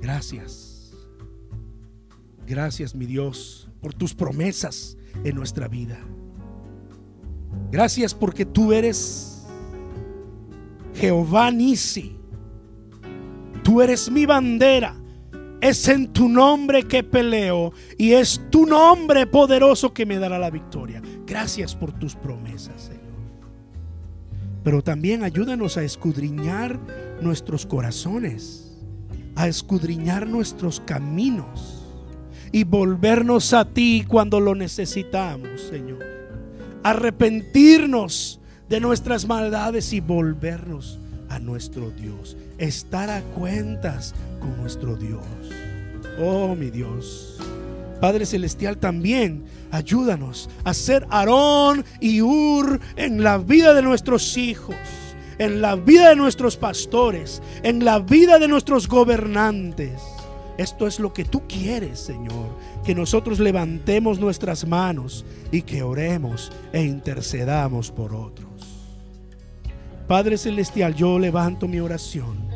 gracias. 0.00 0.92
Gracias, 2.46 2.94
mi 2.94 3.06
Dios, 3.06 3.70
por 3.80 3.94
tus 3.94 4.14
promesas 4.14 4.98
en 5.24 5.34
nuestra 5.34 5.68
vida. 5.68 5.98
Gracias 7.70 8.14
porque 8.14 8.44
tú 8.44 8.72
eres 8.72 9.46
Jehová 10.94 11.50
Nisi. 11.50 12.16
Tú 13.62 13.80
eres 13.80 14.10
mi 14.10 14.26
bandera. 14.26 14.94
Es 15.62 15.88
en 15.88 16.12
tu 16.12 16.28
nombre 16.28 16.82
que 16.82 17.04
peleo 17.04 17.72
y 17.96 18.12
es 18.12 18.40
tu 18.50 18.66
nombre 18.66 19.26
poderoso 19.26 19.94
que 19.94 20.04
me 20.04 20.18
dará 20.18 20.38
la 20.38 20.50
victoria. 20.50 21.00
Gracias 21.24 21.74
por 21.74 21.92
tus 21.92 22.16
promesas, 22.16 22.82
Señor 22.82 23.01
pero 24.62 24.82
también 24.82 25.22
ayúdanos 25.22 25.76
a 25.76 25.82
escudriñar 25.82 26.78
nuestros 27.20 27.66
corazones 27.66 28.62
a 29.34 29.48
escudriñar 29.48 30.26
nuestros 30.26 30.80
caminos 30.80 31.82
y 32.50 32.64
volvernos 32.64 33.52
a 33.54 33.64
ti 33.64 34.04
cuando 34.06 34.40
lo 34.40 34.54
necesitamos, 34.54 35.60
Señor. 35.62 36.04
Arrepentirnos 36.82 38.40
de 38.68 38.80
nuestras 38.80 39.26
maldades 39.26 39.92
y 39.92 40.00
volvernos 40.00 40.98
a 41.28 41.38
nuestro 41.38 41.90
Dios. 41.90 42.36
Estar 42.58 43.08
a 43.08 43.22
cuentas 43.22 44.14
con 44.40 44.56
nuestro 44.58 44.96
Dios. 44.96 45.24
Oh, 46.18 46.54
mi 46.54 46.70
Dios. 46.70 47.38
Padre 48.02 48.26
Celestial, 48.26 48.78
también 48.78 49.44
ayúdanos 49.70 50.50
a 50.64 50.74
ser 50.74 51.06
Aarón 51.08 51.84
y 52.00 52.20
Ur 52.20 52.80
en 52.96 53.22
la 53.22 53.38
vida 53.38 53.74
de 53.74 53.82
nuestros 53.82 54.36
hijos, 54.36 54.74
en 55.38 55.62
la 55.62 55.76
vida 55.76 56.08
de 56.08 56.16
nuestros 56.16 56.56
pastores, 56.56 57.40
en 57.62 57.84
la 57.84 58.00
vida 58.00 58.40
de 58.40 58.48
nuestros 58.48 58.88
gobernantes. 58.88 60.02
Esto 60.58 60.88
es 60.88 60.98
lo 60.98 61.12
que 61.12 61.24
tú 61.24 61.42
quieres, 61.46 62.00
Señor, 62.00 62.58
que 62.84 62.96
nosotros 62.96 63.38
levantemos 63.38 64.18
nuestras 64.18 64.66
manos 64.66 65.24
y 65.52 65.62
que 65.62 65.84
oremos 65.84 66.50
e 66.72 66.82
intercedamos 66.82 67.92
por 67.92 68.16
otros. 68.16 68.48
Padre 70.08 70.38
Celestial, 70.38 70.96
yo 70.96 71.20
levanto 71.20 71.68
mi 71.68 71.78
oración 71.78 72.48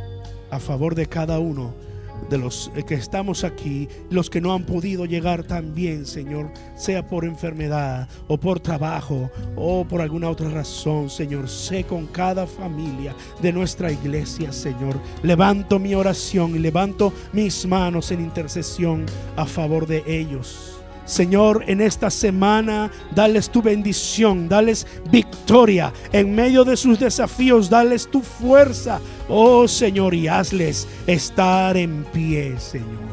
a 0.51 0.59
favor 0.59 0.97
de 0.97 1.07
cada 1.07 1.39
uno 1.39 1.86
de 2.29 2.39
los 2.39 2.71
que 2.87 2.95
estamos 2.95 3.45
aquí, 3.45 3.89
los 4.11 4.31
que 4.31 4.41
no 4.41 4.53
han 4.53 4.65
podido 4.65 5.05
llegar 5.05 5.45
también, 5.45 6.07
Señor, 6.07 6.51
sea 6.77 7.07
por 7.07 7.25
enfermedad 7.25 8.09
o 8.29 8.39
por 8.39 8.61
trabajo 8.61 9.31
o 9.55 9.85
por 9.85 10.01
alguna 10.01 10.29
otra 10.29 10.49
razón, 10.49 11.09
Señor, 11.11 11.49
sé 11.49 11.85
con 11.85 12.07
cada 12.07 12.47
familia 12.47 13.15
de 13.41 13.53
nuestra 13.53 13.93
iglesia, 13.93 14.53
Señor. 14.53 15.01
Levanto 15.23 15.79
mi 15.79 15.95
oración 15.95 16.57
y 16.57 16.59
levanto 16.59 17.13
mis 17.33 17.67
manos 17.67 18.11
en 18.11 18.21
intercesión 18.21 19.07
a 19.37 19.47
favor 19.47 19.87
de 19.87 20.03
ellos. 20.07 20.77
Señor, 21.07 21.63
en 21.69 21.81
esta 21.81 22.11
semana, 22.11 22.91
dales 23.15 23.49
tu 23.49 23.63
bendición, 23.63 24.49
dales 24.49 24.87
victoria 25.11 25.93
en 26.13 26.35
medio 26.35 26.65
de 26.65 26.77
sus 26.77 26.99
desafíos, 26.99 27.71
dales 27.71 28.11
tu 28.11 28.21
fuerza, 28.21 29.01
oh 29.29 29.69
Señor, 29.69 30.15
y 30.15 30.27
hazles 30.27 30.89
estar 31.07 31.77
en 31.77 32.05
pie, 32.13 32.59
Señor. 32.59 33.07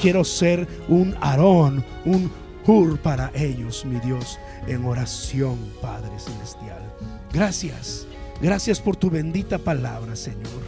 Quiero 0.00 0.22
ser 0.22 0.66
un 0.88 1.14
Aarón, 1.20 1.84
un 2.04 2.30
Hur 2.66 2.98
para 2.98 3.32
ellos, 3.34 3.84
mi 3.84 3.98
Dios, 3.98 4.38
en 4.68 4.84
oración, 4.84 5.58
Padre 5.82 6.10
Celestial. 6.18 6.94
Gracias, 7.32 8.06
gracias 8.40 8.80
por 8.80 8.94
tu 8.94 9.10
bendita 9.10 9.58
palabra, 9.58 10.14
Señor. 10.14 10.62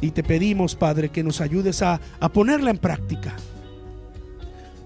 Y 0.00 0.10
te 0.12 0.22
pedimos, 0.22 0.74
Padre, 0.74 1.10
que 1.10 1.22
nos 1.22 1.42
ayudes 1.42 1.82
a, 1.82 2.00
a 2.18 2.28
ponerla 2.30 2.70
en 2.70 2.78
práctica 2.78 3.36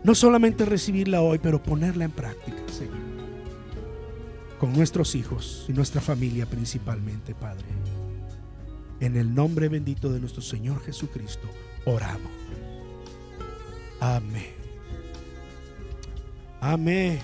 no 0.08 0.14
solamente 0.14 0.64
recibirla 0.64 1.20
hoy, 1.20 1.38
pero 1.38 1.62
ponerla 1.62 2.06
en 2.06 2.10
práctica, 2.10 2.56
Señor. 2.72 2.96
Con 4.58 4.72
nuestros 4.72 5.14
hijos 5.14 5.66
y 5.68 5.74
nuestra 5.74 6.00
familia 6.00 6.46
principalmente, 6.46 7.34
Padre. 7.34 7.66
En 9.00 9.18
el 9.18 9.34
nombre 9.34 9.68
bendito 9.68 10.10
de 10.10 10.18
nuestro 10.18 10.40
Señor 10.40 10.82
Jesucristo, 10.82 11.46
oramos. 11.84 12.32
Amén. 14.00 14.54
Amén. 16.62 17.20